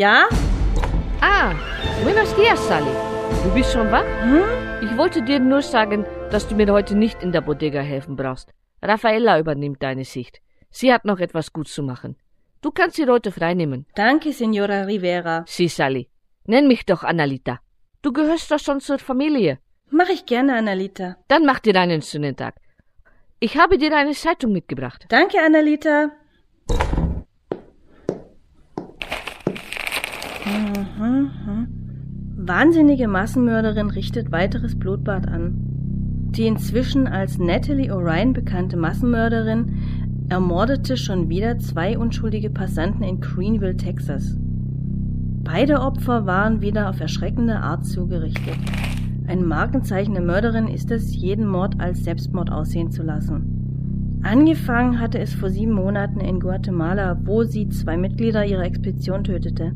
Ja? 0.03 0.27
Ah, 1.21 1.55
buenos 2.03 2.35
dias, 2.35 2.59
Sally. 2.67 2.91
Du 3.45 3.55
bist 3.55 3.73
schon 3.73 3.93
wach? 3.93 4.05
Hm? 4.25 4.43
Ich 4.83 4.97
wollte 4.97 5.23
dir 5.23 5.39
nur 5.39 5.63
sagen, 5.63 6.05
dass 6.33 6.49
du 6.49 6.57
mir 6.57 6.73
heute 6.73 6.97
nicht 6.97 7.23
in 7.23 7.31
der 7.31 7.41
Bodega 7.41 7.81
helfen 7.83 8.17
brauchst. 8.17 8.53
Raffaella 8.83 9.39
übernimmt 9.39 9.81
deine 9.81 10.05
Sicht. 10.05 10.41
Sie 10.71 10.93
hat 10.93 11.05
noch 11.05 11.21
etwas 11.21 11.53
gut 11.53 11.69
zu 11.69 11.85
machen. 11.85 12.17
Du 12.63 12.73
kannst 12.73 12.97
sie 12.97 13.07
heute 13.07 13.31
freinehmen. 13.31 13.87
Danke, 13.95 14.33
Signora 14.33 14.83
Rivera. 14.87 15.45
Sie, 15.47 15.69
Sally. 15.69 16.09
Nenn 16.47 16.67
mich 16.67 16.85
doch 16.85 17.05
Annalita. 17.05 17.61
Du 18.03 18.13
gehörst 18.13 18.51
doch 18.51 18.59
schon 18.59 18.81
zur 18.81 18.99
Familie. 18.99 19.61
Mach 19.91 20.09
ich 20.09 20.27
gerne, 20.27 20.57
Annalita. 20.57 21.15
Dann 21.29 21.47
mach 21.47 21.61
dir 21.61 21.77
einen 21.77 22.03
schönen 22.03 22.35
Tag. 22.35 22.57
Ich 23.39 23.57
habe 23.57 23.79
dir 23.79 23.97
eine 23.97 24.15
Zeitung 24.15 24.51
mitgebracht. 24.51 25.07
Danke, 25.11 25.39
Annalita. 25.39 26.11
Mhm. 30.53 31.67
Wahnsinnige 32.37 33.09
Massenmörderin 33.09 33.91
richtet 33.91 34.33
weiteres 34.33 34.79
Blutbad 34.79 35.29
an. 35.29 35.55
Die 36.31 36.47
inzwischen 36.47 37.07
als 37.07 37.39
Natalie 37.39 37.93
O'Ryan 37.93 38.33
bekannte 38.33 38.77
Massenmörderin 38.77 39.77
ermordete 40.29 40.97
schon 40.97 41.29
wieder 41.29 41.59
zwei 41.59 41.99
unschuldige 41.99 42.51
Passanten 42.51 43.03
in 43.03 43.21
Greenville, 43.21 43.77
Texas. 43.77 44.37
Beide 45.45 45.81
Opfer 45.81 46.25
waren 46.25 46.63
wieder 46.63 46.89
auf 46.89 47.01
erschreckende 47.01 47.57
Art 47.57 47.85
zugerichtet. 47.85 48.57
Ein 49.27 49.45
Markenzeichen 49.45 50.15
der 50.15 50.23
Mörderin 50.23 50.69
ist 50.69 50.91
es, 50.91 51.15
jeden 51.15 51.47
Mord 51.47 51.81
als 51.81 52.05
Selbstmord 52.05 52.51
aussehen 52.51 52.91
zu 52.91 53.03
lassen. 53.03 54.21
Angefangen 54.23 55.01
hatte 55.01 55.19
es 55.19 55.35
vor 55.35 55.51
sieben 55.51 55.73
Monaten 55.73 56.21
in 56.21 56.39
Guatemala, 56.39 57.19
wo 57.25 57.43
sie 57.43 57.69
zwei 57.69 57.97
Mitglieder 57.97 58.47
ihrer 58.47 58.65
Expedition 58.65 59.25
tötete. 59.25 59.73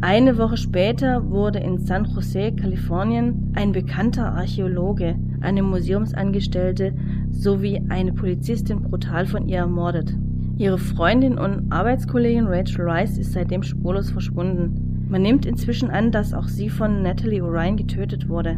Eine 0.00 0.38
Woche 0.38 0.56
später 0.56 1.28
wurde 1.28 1.58
in 1.58 1.78
San 1.78 2.04
Jose, 2.04 2.52
Kalifornien, 2.52 3.52
ein 3.54 3.72
bekannter 3.72 4.32
Archäologe, 4.32 5.16
eine 5.40 5.64
Museumsangestellte 5.64 6.94
sowie 7.30 7.82
eine 7.88 8.12
Polizistin 8.12 8.82
brutal 8.82 9.26
von 9.26 9.48
ihr 9.48 9.58
ermordet. 9.58 10.16
Ihre 10.56 10.78
Freundin 10.78 11.36
und 11.36 11.72
Arbeitskollegin 11.72 12.46
Rachel 12.46 12.88
Rice 12.88 13.18
ist 13.18 13.32
seitdem 13.32 13.64
spurlos 13.64 14.12
verschwunden. 14.12 15.06
Man 15.08 15.22
nimmt 15.22 15.46
inzwischen 15.46 15.90
an, 15.90 16.12
dass 16.12 16.32
auch 16.32 16.46
sie 16.46 16.70
von 16.70 17.02
Natalie 17.02 17.42
Orion 17.42 17.76
getötet 17.76 18.28
wurde. 18.28 18.56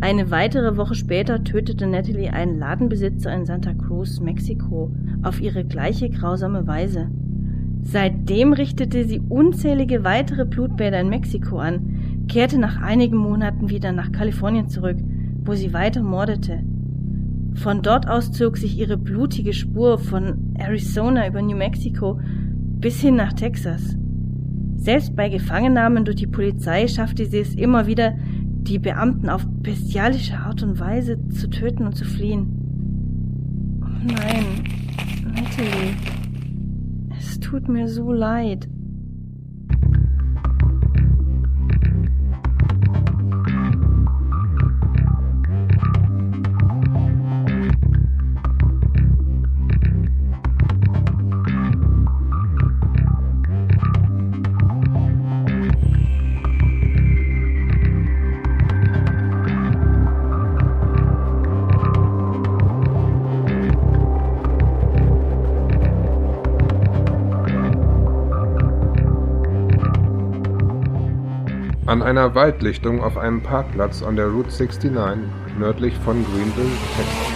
Eine 0.00 0.32
weitere 0.32 0.76
Woche 0.76 0.96
später 0.96 1.44
tötete 1.44 1.86
Natalie 1.86 2.32
einen 2.32 2.58
Ladenbesitzer 2.58 3.32
in 3.32 3.46
Santa 3.46 3.74
Cruz, 3.74 4.18
Mexiko, 4.18 4.92
auf 5.22 5.40
ihre 5.40 5.64
gleiche 5.64 6.10
grausame 6.10 6.66
Weise. 6.66 7.10
Seitdem 7.84 8.52
richtete 8.54 9.04
sie 9.04 9.20
unzählige 9.20 10.04
weitere 10.04 10.44
Blutbäder 10.44 11.00
in 11.00 11.10
Mexiko 11.10 11.58
an, 11.58 12.24
kehrte 12.28 12.58
nach 12.58 12.80
einigen 12.80 13.18
Monaten 13.18 13.68
wieder 13.68 13.92
nach 13.92 14.10
Kalifornien 14.10 14.68
zurück, 14.68 14.96
wo 15.44 15.54
sie 15.54 15.72
weiter 15.72 16.02
mordete. 16.02 16.64
Von 17.54 17.82
dort 17.82 18.08
aus 18.08 18.32
zog 18.32 18.56
sich 18.56 18.78
ihre 18.78 18.96
blutige 18.96 19.52
Spur 19.52 19.98
von 19.98 20.54
Arizona 20.58 21.28
über 21.28 21.40
New 21.40 21.56
Mexico 21.56 22.18
bis 22.80 23.00
hin 23.00 23.16
nach 23.16 23.34
Texas. 23.34 23.96
Selbst 24.76 25.14
bei 25.14 25.28
Gefangennahmen 25.28 26.04
durch 26.04 26.16
die 26.16 26.26
Polizei 26.26 26.88
schaffte 26.88 27.26
sie 27.26 27.38
es 27.38 27.54
immer 27.54 27.86
wieder, 27.86 28.14
die 28.64 28.78
Beamten 28.78 29.28
auf 29.28 29.46
bestialische 29.46 30.38
Art 30.38 30.62
und 30.62 30.80
Weise 30.80 31.18
zu 31.28 31.48
töten 31.48 31.86
und 31.86 31.96
zu 31.96 32.04
fliehen. 32.04 33.80
Oh 33.82 34.12
nein, 34.12 34.64
Natalie. 35.34 36.23
Tut 37.44 37.68
mir 37.68 37.88
so 37.88 38.10
leid. 38.10 38.73
Einer 72.04 72.34
Waldlichtung 72.34 73.02
auf 73.02 73.16
einem 73.16 73.42
Parkplatz 73.42 74.02
an 74.02 74.16
der 74.16 74.26
Route 74.26 74.50
69 74.50 74.90
nördlich 75.58 75.94
von 76.04 76.24
Greenville, 76.24 76.68
Texas. 76.96 77.32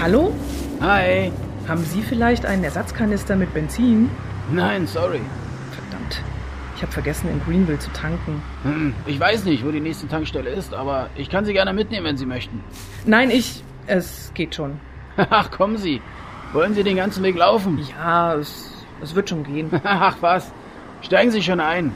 Hallo? 0.00 0.32
Hi. 0.80 1.30
Haben 1.68 1.84
Sie 1.84 2.00
vielleicht 2.02 2.46
einen 2.46 2.64
Ersatzkanister 2.64 3.36
mit 3.36 3.52
Benzin? 3.52 4.10
Nein, 4.50 4.86
sorry. 4.86 5.20
Verdammt. 5.72 6.22
Ich 6.74 6.82
habe 6.82 6.90
vergessen, 6.90 7.28
in 7.30 7.40
Greenville 7.44 7.78
zu 7.78 7.90
tanken. 7.92 8.42
Hm, 8.62 8.94
Ich 9.06 9.20
weiß 9.20 9.44
nicht, 9.44 9.64
wo 9.64 9.70
die 9.70 9.80
nächste 9.80 10.08
Tankstelle 10.08 10.48
ist, 10.50 10.72
aber 10.72 11.10
ich 11.16 11.28
kann 11.28 11.44
Sie 11.44 11.52
gerne 11.52 11.74
mitnehmen, 11.74 12.06
wenn 12.06 12.16
Sie 12.16 12.26
möchten. 12.26 12.64
Nein, 13.04 13.30
ich. 13.30 13.62
Es 13.86 14.30
geht 14.34 14.54
schon. 14.54 14.80
Ach, 15.16 15.50
kommen 15.50 15.76
Sie. 15.76 16.00
Wollen 16.54 16.74
Sie 16.74 16.82
den 16.82 16.96
ganzen 16.96 17.22
Weg 17.22 17.36
laufen? 17.36 17.78
Ja, 17.98 18.34
es, 18.34 18.69
es 19.02 19.14
wird 19.14 19.28
schon 19.28 19.44
gehen. 19.44 19.70
Ach 19.84 20.16
was. 20.20 20.50
Steigen 21.02 21.30
Sie 21.30 21.42
schon 21.42 21.60
ein. 21.60 21.92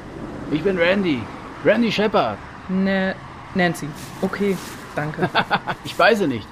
Ich 0.51 0.63
bin 0.63 0.79
Randy. 0.79 1.23
Randy 1.65 1.91
Shepard. 1.91 2.39
Ne, 2.69 3.15
Nancy. 3.55 3.89
Okay, 4.23 4.57
danke. 4.95 5.29
Ich 5.85 5.95
beiße 5.95 6.27
nicht. 6.27 6.49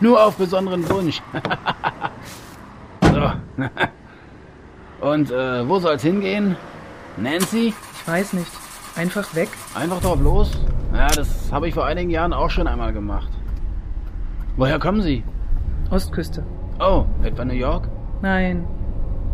Nur 0.00 0.24
auf 0.24 0.36
besonderen 0.36 0.88
Wunsch. 0.88 1.20
so. 3.02 3.32
Und 5.00 5.30
äh, 5.30 5.68
wo 5.68 5.78
soll's 5.78 6.02
hingehen? 6.02 6.56
Nancy? 7.16 7.74
Ich 7.94 8.08
weiß 8.08 8.32
nicht. 8.34 8.50
Einfach 8.96 9.34
weg. 9.34 9.48
Einfach 9.74 10.00
drauf 10.00 10.20
los? 10.20 10.52
Ja, 10.94 11.08
das 11.08 11.50
habe 11.52 11.68
ich 11.68 11.74
vor 11.74 11.84
einigen 11.84 12.10
Jahren 12.10 12.32
auch 12.32 12.50
schon 12.50 12.66
einmal 12.66 12.92
gemacht. 12.92 13.28
Woher 14.56 14.78
kommen 14.78 15.02
Sie? 15.02 15.22
Ostküste. 15.90 16.44
Oh, 16.80 17.04
etwa 17.22 17.44
New 17.44 17.54
York? 17.54 17.88
Nein. 18.22 18.66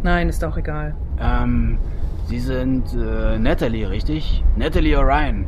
Nein, 0.03 0.28
ist 0.28 0.44
auch 0.44 0.57
egal. 0.57 0.94
Ähm, 1.20 1.78
Sie 2.26 2.40
sind 2.40 2.94
äh, 2.94 3.38
Natalie, 3.38 3.88
richtig? 3.88 4.42
Natalie 4.57 4.98
Orion. 4.98 5.46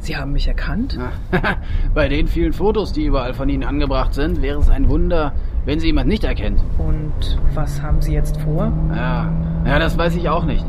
Sie 0.00 0.16
haben 0.16 0.32
mich 0.32 0.46
erkannt? 0.46 0.98
Bei 1.94 2.08
den 2.08 2.28
vielen 2.28 2.52
Fotos, 2.52 2.92
die 2.92 3.04
überall 3.04 3.34
von 3.34 3.48
Ihnen 3.48 3.64
angebracht 3.64 4.14
sind, 4.14 4.42
wäre 4.42 4.60
es 4.60 4.68
ein 4.68 4.88
Wunder, 4.88 5.32
wenn 5.64 5.80
Sie 5.80 5.86
jemand 5.88 6.08
nicht 6.08 6.24
erkennt. 6.24 6.60
Und 6.78 7.38
was 7.54 7.82
haben 7.82 8.00
Sie 8.00 8.12
jetzt 8.12 8.40
vor? 8.40 8.72
Ja, 8.94 9.32
ja, 9.64 9.78
das 9.78 9.98
weiß 9.98 10.14
ich 10.14 10.28
auch 10.28 10.44
nicht. 10.44 10.64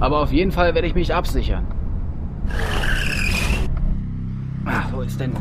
Aber 0.00 0.20
auf 0.20 0.32
jeden 0.32 0.50
Fall 0.50 0.74
werde 0.74 0.88
ich 0.88 0.94
mich 0.94 1.14
absichern. 1.14 1.64
Ach, 4.64 4.92
wo 4.92 5.02
ist 5.02 5.20
denn? 5.20 5.32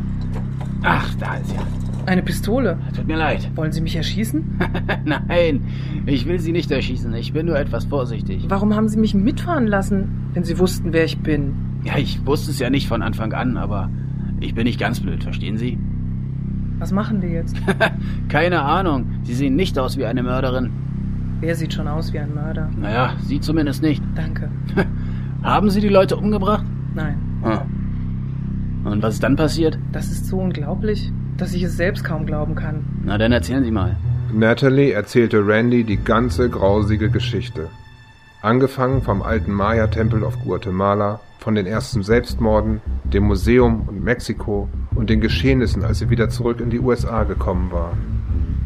Ach, 0.84 1.14
da 1.16 1.36
ist 1.36 1.52
ja. 1.52 1.62
Eine 2.06 2.24
Pistole. 2.24 2.78
Tut 2.96 3.08
mir 3.08 3.18
leid. 3.18 3.50
Wollen 3.56 3.72
Sie 3.72 3.82
mich 3.82 3.96
erschießen? 3.96 4.60
Nein, 5.06 5.66
ich 6.06 6.26
will 6.26 6.40
Sie 6.40 6.52
nicht 6.52 6.72
erschießen. 6.72 7.14
Ich 7.16 7.34
bin 7.34 7.46
nur 7.46 7.58
etwas 7.58 7.86
vorsichtig. 7.86 8.46
Warum 8.48 8.76
haben 8.76 8.88
Sie 8.90 9.00
mich 9.00 9.14
mitfahren 9.14 9.68
lassen, 9.68 10.30
wenn 10.34 10.44
Sie 10.44 10.58
wussten, 10.60 10.94
wer 10.94 11.06
ich 11.06 11.20
bin? 11.20 11.54
Ja, 11.84 11.98
ich 11.98 12.26
wusste 12.26 12.52
es 12.52 12.60
ja 12.60 12.70
nicht 12.70 12.88
von 12.88 13.02
Anfang 13.02 13.34
an, 13.34 13.58
aber 13.58 13.90
ich 14.40 14.56
bin 14.56 14.66
nicht 14.66 14.80
ganz 14.80 15.00
blöd, 15.00 15.24
verstehen 15.24 15.58
Sie? 15.58 15.78
Was 16.80 16.92
machen 16.92 17.22
wir 17.22 17.30
jetzt? 17.30 17.56
Keine 18.30 18.62
Ahnung. 18.64 19.06
Sie 19.24 19.36
sehen 19.36 19.56
nicht 19.56 19.78
aus 19.78 19.98
wie 19.98 20.06
eine 20.06 20.24
Mörderin. 20.24 20.72
Wer 21.40 21.56
sieht 21.56 21.74
schon 21.74 21.88
aus 21.88 22.14
wie 22.14 22.20
ein 22.20 22.34
Mörder? 22.34 22.70
Naja, 22.76 23.14
Sie 23.22 23.40
zumindest 23.40 23.82
nicht. 23.82 24.04
Danke. 24.16 24.50
Haben 25.44 25.70
Sie 25.70 25.82
die 25.82 25.90
Leute 25.90 26.18
umgebracht? 26.18 26.66
Nein. 26.94 27.18
Ah. 27.44 27.62
Und 28.84 29.02
was 29.04 29.16
ist 29.16 29.24
dann 29.24 29.36
passiert? 29.36 29.78
Das 29.92 30.12
ist 30.12 30.28
so 30.28 30.40
unglaublich, 30.40 31.12
dass 31.42 31.54
ich 31.54 31.64
es 31.64 31.76
selbst 31.76 32.04
kaum 32.04 32.26
glauben 32.26 32.54
kann. 32.54 32.86
Na, 33.04 33.18
dann 33.18 33.32
erzählen 33.32 33.64
Sie 33.64 33.72
mal. 33.72 33.98
Natalie 34.32 34.92
erzählte 34.92 35.46
Randy 35.46 35.84
die 35.84 35.98
ganze 35.98 36.50
grausige 36.50 37.10
Geschichte. 37.10 37.68
Angefangen 38.42 39.02
vom 39.02 39.22
alten 39.24 39.52
Maya-Tempel 39.52 40.24
auf 40.24 40.40
Guatemala, 40.44 41.20
von 41.40 41.56
den 41.56 41.66
ersten 41.66 42.04
Selbstmorden, 42.04 42.82
dem 43.04 43.24
Museum 43.24 43.88
und 43.88 44.04
Mexiko 44.04 44.70
und 44.94 45.10
den 45.10 45.20
Geschehnissen, 45.20 45.84
als 45.84 46.00
sie 46.00 46.12
wieder 46.12 46.30
zurück 46.30 46.62
in 46.62 46.70
die 46.70 46.80
USA 46.80 47.24
gekommen 47.24 47.72
war. 47.72 47.98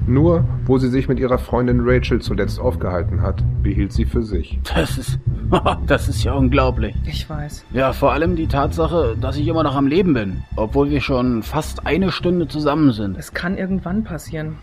Nur, 0.08 0.46
wo 0.66 0.78
sie 0.78 0.90
sich 0.90 1.08
mit 1.08 1.20
ihrer 1.20 1.40
Freundin 1.40 1.82
Rachel 1.82 2.22
zuletzt 2.22 2.60
aufgehalten 2.60 3.24
hat, 3.24 3.44
behielt 3.64 3.92
sie 3.92 4.06
für 4.06 4.22
sich. 4.22 4.60
Das 4.76 5.00
ist, 5.00 5.20
das 5.88 6.08
ist 6.08 6.24
ja 6.24 6.34
unglaublich. 6.34 6.96
Ich 7.08 7.28
weiß. 7.28 7.66
Ja, 7.74 7.92
vor 7.92 8.14
allem 8.14 8.36
die 8.36 8.46
Tatsache, 8.46 9.18
dass 9.20 9.38
ich 9.38 9.48
immer 9.48 9.64
noch 9.64 9.76
am 9.76 9.88
Leben 9.88 10.14
bin, 10.14 10.44
obwohl 10.56 10.92
wir 10.92 11.02
schon 11.02 11.42
fast 11.42 11.88
eine 11.88 12.12
Stunde 12.12 12.48
zusammen 12.48 12.92
sind. 12.92 13.18
Es 13.18 13.34
kann 13.34 13.58
irgendwann 13.58 14.04
passieren. 14.04 14.58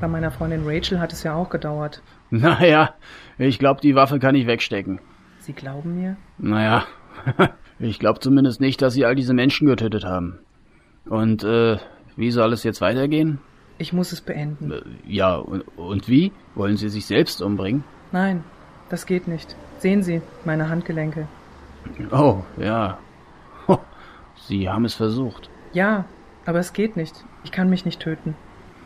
Bei 0.00 0.06
meiner 0.06 0.30
Freundin 0.30 0.62
Rachel 0.64 1.00
hat 1.00 1.12
es 1.12 1.22
ja 1.22 1.34
auch 1.34 1.50
gedauert. 1.50 2.02
Naja, 2.30 2.94
ich 3.38 3.60
glaube, 3.60 3.80
die 3.80 3.94
Waffe 3.94 4.18
kann 4.18 4.34
ich 4.34 4.48
wegstecken. 4.48 4.98
Sie 5.38 5.52
glauben 5.52 5.94
mir? 5.94 6.16
Naja, 6.38 6.82
ich 7.78 8.00
glaube 8.00 8.18
zumindest 8.18 8.60
nicht, 8.60 8.82
dass 8.82 8.94
sie 8.94 9.04
all 9.04 9.14
diese 9.14 9.32
Menschen 9.32 9.68
getötet 9.68 10.04
haben. 10.04 10.40
Und, 11.08 11.44
äh, 11.44 11.76
wie 12.16 12.32
soll 12.32 12.52
es 12.52 12.64
jetzt 12.64 12.80
weitergehen? 12.80 13.38
Ich 13.78 13.92
muss 13.92 14.12
es 14.12 14.20
beenden. 14.20 14.70
Äh, 14.72 14.80
Ja, 15.06 15.36
und, 15.36 15.62
und 15.76 16.08
wie? 16.08 16.32
Wollen 16.54 16.76
Sie 16.76 16.88
sich 16.88 17.06
selbst 17.06 17.42
umbringen? 17.42 17.84
Nein, 18.12 18.42
das 18.88 19.06
geht 19.06 19.28
nicht. 19.28 19.54
Sehen 19.78 20.02
Sie, 20.02 20.22
meine 20.44 20.68
Handgelenke. 20.68 21.26
Oh, 22.10 22.38
ja. 22.56 22.98
Ho, 23.68 23.78
Sie 24.36 24.68
haben 24.68 24.84
es 24.84 24.94
versucht. 24.94 25.50
Ja, 25.72 26.04
aber 26.46 26.58
es 26.58 26.72
geht 26.72 26.96
nicht. 26.96 27.24
Ich 27.44 27.52
kann 27.52 27.68
mich 27.68 27.84
nicht 27.84 28.00
töten. 28.00 28.34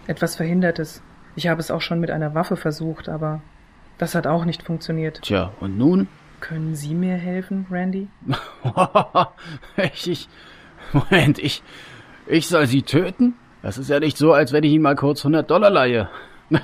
Etwas 0.07 0.37
verhindert 0.37 0.79
es. 0.79 1.03
Ich 1.37 1.47
habe 1.49 1.61
es 1.61 1.71
auch 1.71 1.81
schon 1.81 2.01
mit 2.01 2.11
einer 2.11 2.35
Waffe 2.35 2.57
versucht, 2.57 3.09
aber 3.09 3.41
das 3.99 4.15
hat 4.15 4.27
auch 4.27 4.45
nicht 4.45 4.63
funktioniert. 4.63 5.21
Tja, 5.23 5.53
und 5.61 5.79
nun? 5.79 6.09
Können 6.41 6.75
Sie 6.75 6.95
mir 6.95 7.15
helfen, 7.17 7.67
Randy? 7.71 8.09
ich, 9.77 10.11
ich, 10.11 10.29
Moment, 10.93 11.39
ich, 11.39 11.63
ich 12.27 12.49
soll 12.49 12.67
Sie 12.67 12.83
töten? 12.83 13.35
Das 13.63 13.77
ist 13.77 13.91
ja 13.91 14.01
nicht 14.01 14.17
so, 14.17 14.33
als 14.33 14.53
wenn 14.53 14.65
ich 14.65 14.73
Ihnen 14.73 14.83
mal 14.83 14.97
kurz 14.97 15.21
100 15.21 15.51
Dollar 15.51 15.71
leihe. 15.71 16.09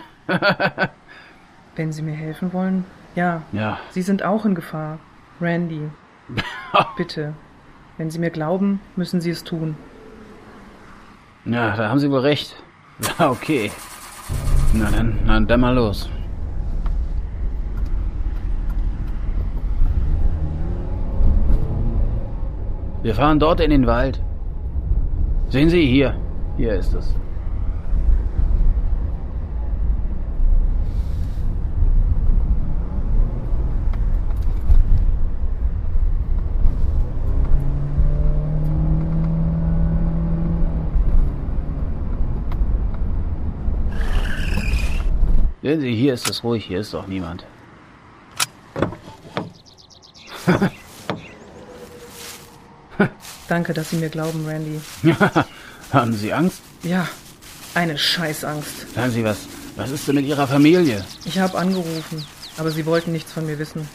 Wenn 1.76 1.92
Sie 1.92 2.02
mir 2.02 2.14
helfen 2.14 2.52
wollen, 2.54 2.84
ja. 3.14 3.42
Ja. 3.52 3.78
Sie 3.90 4.02
sind 4.02 4.22
auch 4.22 4.46
in 4.46 4.54
Gefahr. 4.54 4.98
Randy. 5.40 5.90
Bitte. 6.96 7.34
Wenn 7.98 8.10
Sie 8.10 8.18
mir 8.18 8.30
glauben, 8.30 8.80
müssen 8.96 9.20
Sie 9.20 9.30
es 9.30 9.44
tun. 9.44 9.76
Ja, 11.44 11.76
da 11.76 11.90
haben 11.90 11.98
Sie 11.98 12.10
wohl 12.10 12.20
recht. 12.20 12.56
Ja, 13.18 13.30
okay. 13.30 13.70
Na 14.72 14.90
dann, 14.90 15.18
na 15.26 15.38
dann 15.38 15.60
mal 15.60 15.74
los. 15.74 16.08
Wir 23.02 23.14
fahren 23.14 23.38
dort 23.38 23.60
in 23.60 23.70
den 23.70 23.86
Wald. 23.86 24.22
Sehen 25.50 25.68
Sie 25.68 25.86
hier. 25.86 26.16
Hier 26.56 26.72
ist 26.72 26.94
es. 26.94 27.12
Sehen 45.62 45.80
Sie, 45.80 45.94
hier 45.94 46.14
ist 46.14 46.30
es 46.30 46.42
ruhig, 46.44 46.64
hier 46.64 46.80
ist 46.80 46.94
doch 46.94 47.06
niemand. 47.06 47.44
Danke, 53.48 53.74
dass 53.74 53.90
Sie 53.90 53.96
mir 53.96 54.08
glauben, 54.08 54.46
Randy. 54.46 54.80
Haben 55.96 56.12
Sie 56.12 56.30
Angst? 56.30 56.60
Ja, 56.82 57.08
eine 57.72 57.96
Scheißangst. 57.96 58.94
Sagen 58.94 59.12
Sie 59.12 59.24
was, 59.24 59.38
was 59.76 59.90
ist 59.90 60.06
denn 60.06 60.16
mit 60.16 60.26
Ihrer 60.26 60.46
Familie? 60.46 61.02
Ich 61.24 61.38
habe 61.38 61.56
angerufen, 61.56 62.22
aber 62.58 62.70
Sie 62.70 62.84
wollten 62.84 63.12
nichts 63.12 63.32
von 63.32 63.46
mir 63.46 63.58
wissen. 63.58 63.88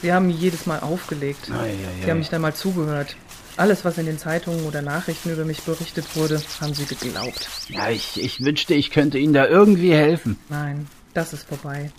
Sie 0.00 0.14
haben 0.14 0.28
mich 0.28 0.40
jedes 0.40 0.64
Mal 0.64 0.80
aufgelegt. 0.80 1.50
Ei, 1.50 1.72
ei, 1.72 1.74
Sie 2.00 2.06
ei. 2.06 2.10
haben 2.10 2.20
nicht 2.20 2.32
einmal 2.32 2.54
zugehört. 2.54 3.16
Alles, 3.58 3.84
was 3.84 3.98
in 3.98 4.06
den 4.06 4.18
Zeitungen 4.18 4.64
oder 4.64 4.80
Nachrichten 4.80 5.30
über 5.30 5.44
mich 5.44 5.60
berichtet 5.60 6.16
wurde, 6.16 6.40
haben 6.58 6.72
Sie 6.72 6.86
geglaubt. 6.86 7.50
Ja, 7.68 7.90
ich, 7.90 8.18
ich 8.18 8.40
wünschte, 8.40 8.72
ich 8.72 8.90
könnte 8.90 9.18
Ihnen 9.18 9.34
da 9.34 9.46
irgendwie 9.46 9.92
helfen. 9.92 10.38
Nein, 10.48 10.86
das 11.12 11.34
ist 11.34 11.46
vorbei. 11.46 11.90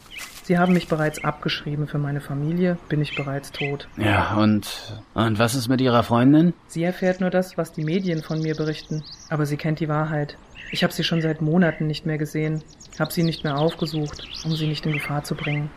Sie 0.47 0.57
haben 0.57 0.71
mich 0.71 0.87
bereits 0.87 1.21
abgeschrieben. 1.25 1.87
Für 1.87 1.97
meine 1.97 2.21
Familie 2.21 2.77
bin 2.87 3.01
ich 3.01 3.17
bereits 3.17 3.51
tot. 3.51 3.89
Ja, 3.97 4.37
und, 4.37 4.97
und 5.13 5.39
was 5.39 5.55
ist 5.55 5.67
mit 5.67 5.81
Ihrer 5.81 6.03
Freundin? 6.03 6.53
Sie 6.67 6.83
erfährt 6.83 7.19
nur 7.19 7.29
das, 7.29 7.57
was 7.57 7.73
die 7.73 7.83
Medien 7.83 8.23
von 8.23 8.39
mir 8.39 8.55
berichten. 8.55 9.03
Aber 9.27 9.45
sie 9.45 9.57
kennt 9.57 9.81
die 9.81 9.89
Wahrheit. 9.89 10.37
Ich 10.71 10.85
habe 10.85 10.93
sie 10.93 11.03
schon 11.03 11.21
seit 11.21 11.41
Monaten 11.41 11.85
nicht 11.85 12.05
mehr 12.05 12.17
gesehen, 12.17 12.63
habe 12.97 13.11
sie 13.11 13.23
nicht 13.23 13.43
mehr 13.43 13.57
aufgesucht, 13.57 14.25
um 14.45 14.55
sie 14.55 14.67
nicht 14.67 14.85
in 14.85 14.93
Gefahr 14.93 15.25
zu 15.25 15.35
bringen. 15.35 15.69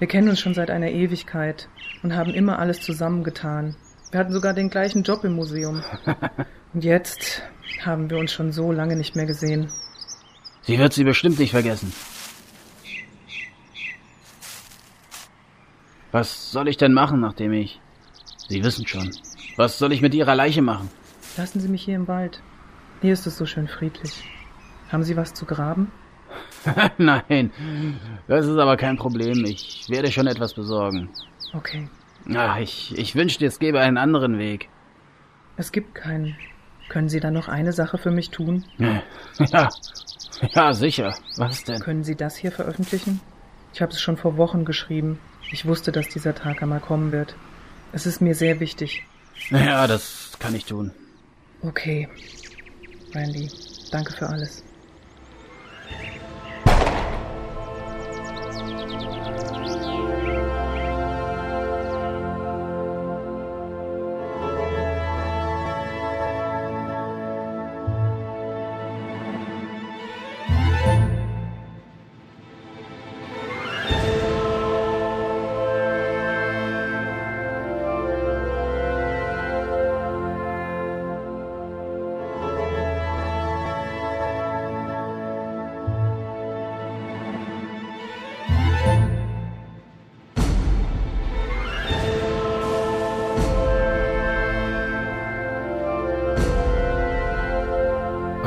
Wir 0.00 0.06
kennen 0.06 0.28
uns 0.28 0.40
schon 0.40 0.52
seit 0.52 0.68
einer 0.68 0.90
Ewigkeit 0.90 1.70
und 2.02 2.14
haben 2.14 2.34
immer 2.34 2.58
alles 2.58 2.82
zusammengetan. 2.82 3.74
Wir 4.10 4.20
hatten 4.20 4.34
sogar 4.34 4.52
den 4.52 4.68
gleichen 4.68 5.02
Job 5.02 5.24
im 5.24 5.32
Museum. 5.32 5.82
Und 6.74 6.84
jetzt 6.84 7.42
haben 7.86 8.10
wir 8.10 8.18
uns 8.18 8.32
schon 8.32 8.52
so 8.52 8.70
lange 8.70 8.96
nicht 8.96 9.16
mehr 9.16 9.26
gesehen. 9.26 9.72
Sie 10.62 10.78
wird 10.78 10.92
Sie 10.92 11.04
bestimmt 11.04 11.38
nicht 11.38 11.52
vergessen. 11.52 11.92
Was 16.12 16.50
soll 16.50 16.68
ich 16.68 16.76
denn 16.76 16.92
machen, 16.92 17.20
nachdem 17.20 17.52
ich... 17.52 17.80
Sie 18.48 18.64
wissen 18.64 18.86
schon. 18.86 19.10
Was 19.56 19.78
soll 19.78 19.92
ich 19.92 20.02
mit 20.02 20.12
Ihrer 20.14 20.34
Leiche 20.34 20.62
machen? 20.62 20.90
Lassen 21.36 21.60
Sie 21.60 21.68
mich 21.68 21.82
hier 21.82 21.94
im 21.94 22.08
Wald. 22.08 22.42
Hier 23.00 23.12
ist 23.12 23.26
es 23.26 23.36
so 23.36 23.46
schön 23.46 23.68
friedlich. 23.68 24.24
Haben 24.90 25.04
Sie 25.04 25.16
was 25.16 25.34
zu 25.34 25.46
graben? 25.46 25.92
Nein, 26.98 27.50
das 28.28 28.46
ist 28.46 28.58
aber 28.58 28.76
kein 28.76 28.96
Problem. 28.96 29.44
Ich 29.44 29.86
werde 29.88 30.10
schon 30.10 30.26
etwas 30.26 30.54
besorgen. 30.54 31.08
Okay. 31.54 31.88
Ach, 32.34 32.58
ich, 32.58 32.96
ich 32.98 33.14
wünschte, 33.14 33.46
es 33.46 33.58
gäbe 33.58 33.80
einen 33.80 33.96
anderen 33.96 34.38
Weg. 34.38 34.68
Es 35.56 35.72
gibt 35.72 35.94
keinen. 35.94 36.36
Können 36.88 37.08
Sie 37.08 37.20
dann 37.20 37.34
noch 37.34 37.48
eine 37.48 37.72
Sache 37.72 37.98
für 37.98 38.10
mich 38.10 38.30
tun? 38.30 38.64
Ja, 39.38 39.68
ja, 40.54 40.72
sicher. 40.72 41.14
Was 41.36 41.64
denn? 41.64 41.80
Können 41.80 42.02
Sie 42.02 42.16
das 42.16 42.36
hier 42.36 42.50
veröffentlichen? 42.50 43.20
Ich 43.74 43.82
habe 43.82 43.92
es 43.92 44.00
schon 44.00 44.16
vor 44.16 44.38
Wochen 44.38 44.64
geschrieben. 44.64 45.18
Ich 45.52 45.66
wusste, 45.66 45.92
dass 45.92 46.08
dieser 46.08 46.34
Tag 46.34 46.62
einmal 46.62 46.80
kommen 46.80 47.12
wird. 47.12 47.34
Es 47.92 48.06
ist 48.06 48.20
mir 48.20 48.34
sehr 48.34 48.60
wichtig. 48.60 49.04
Ja, 49.50 49.86
das 49.86 50.32
kann 50.38 50.54
ich 50.54 50.64
tun. 50.64 50.92
Okay. 51.62 52.08
Randy, 53.12 53.50
danke 53.90 54.12
für 54.12 54.28
alles. 54.28 54.62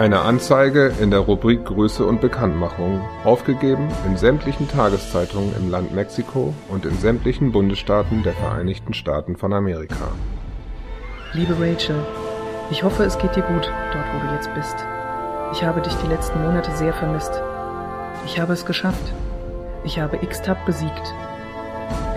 Eine 0.04 0.20
Anzeige 0.20 0.92
in 1.00 1.12
der 1.12 1.22
Rubrik 1.22 1.64
Größe 1.64 2.06
und 2.06 2.20
Bekanntmachung, 2.20 3.00
aufgegeben 3.24 3.88
in 4.06 4.18
sämtlichen 4.18 4.68
Tageszeitungen 4.68 5.56
im 5.56 5.72
Land 5.72 5.96
Mexiko 5.96 6.54
und 6.68 6.86
in 6.86 6.98
sämtlichen 6.98 7.54
Bundesstaaten 7.54 8.22
der 8.22 8.34
Vereinigten 8.34 8.94
Staaten 8.94 9.38
von 9.38 9.54
Amerika. 9.54 10.10
Liebe 11.32 11.54
Rachel, 11.54 11.96
ich 12.70 12.84
hoffe, 12.84 13.06
es 13.06 13.18
geht 13.18 13.34
dir 13.38 13.44
gut 13.44 13.72
dort, 13.94 14.06
wo 14.14 14.28
du 14.28 14.34
jetzt 14.34 14.54
bist. 14.54 14.76
Ich 15.54 15.64
habe 15.64 15.80
dich 15.80 15.94
die 15.96 16.08
letzten 16.08 16.42
Monate 16.42 16.76
sehr 16.76 16.92
vermisst. 16.92 17.42
Ich 18.26 18.38
habe 18.42 18.52
es 18.52 18.66
geschafft. 18.66 19.14
Ich 19.86 20.02
habe 20.02 20.18
X-Tab 20.22 20.66
besiegt. 20.66 21.14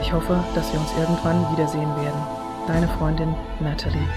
Ich 0.00 0.12
hoffe, 0.12 0.42
dass 0.56 0.72
wir 0.72 0.80
uns 0.80 0.90
irgendwann 0.98 1.52
wiedersehen 1.52 1.94
werden. 2.02 2.20
Deine 2.66 2.88
Freundin 2.88 3.32
Natalie. 3.60 4.08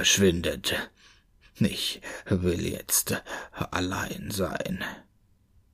Verschwindet. 0.00 0.74
Ich 1.58 2.00
will 2.24 2.66
jetzt 2.66 3.22
allein 3.70 4.30
sein. 4.30 4.82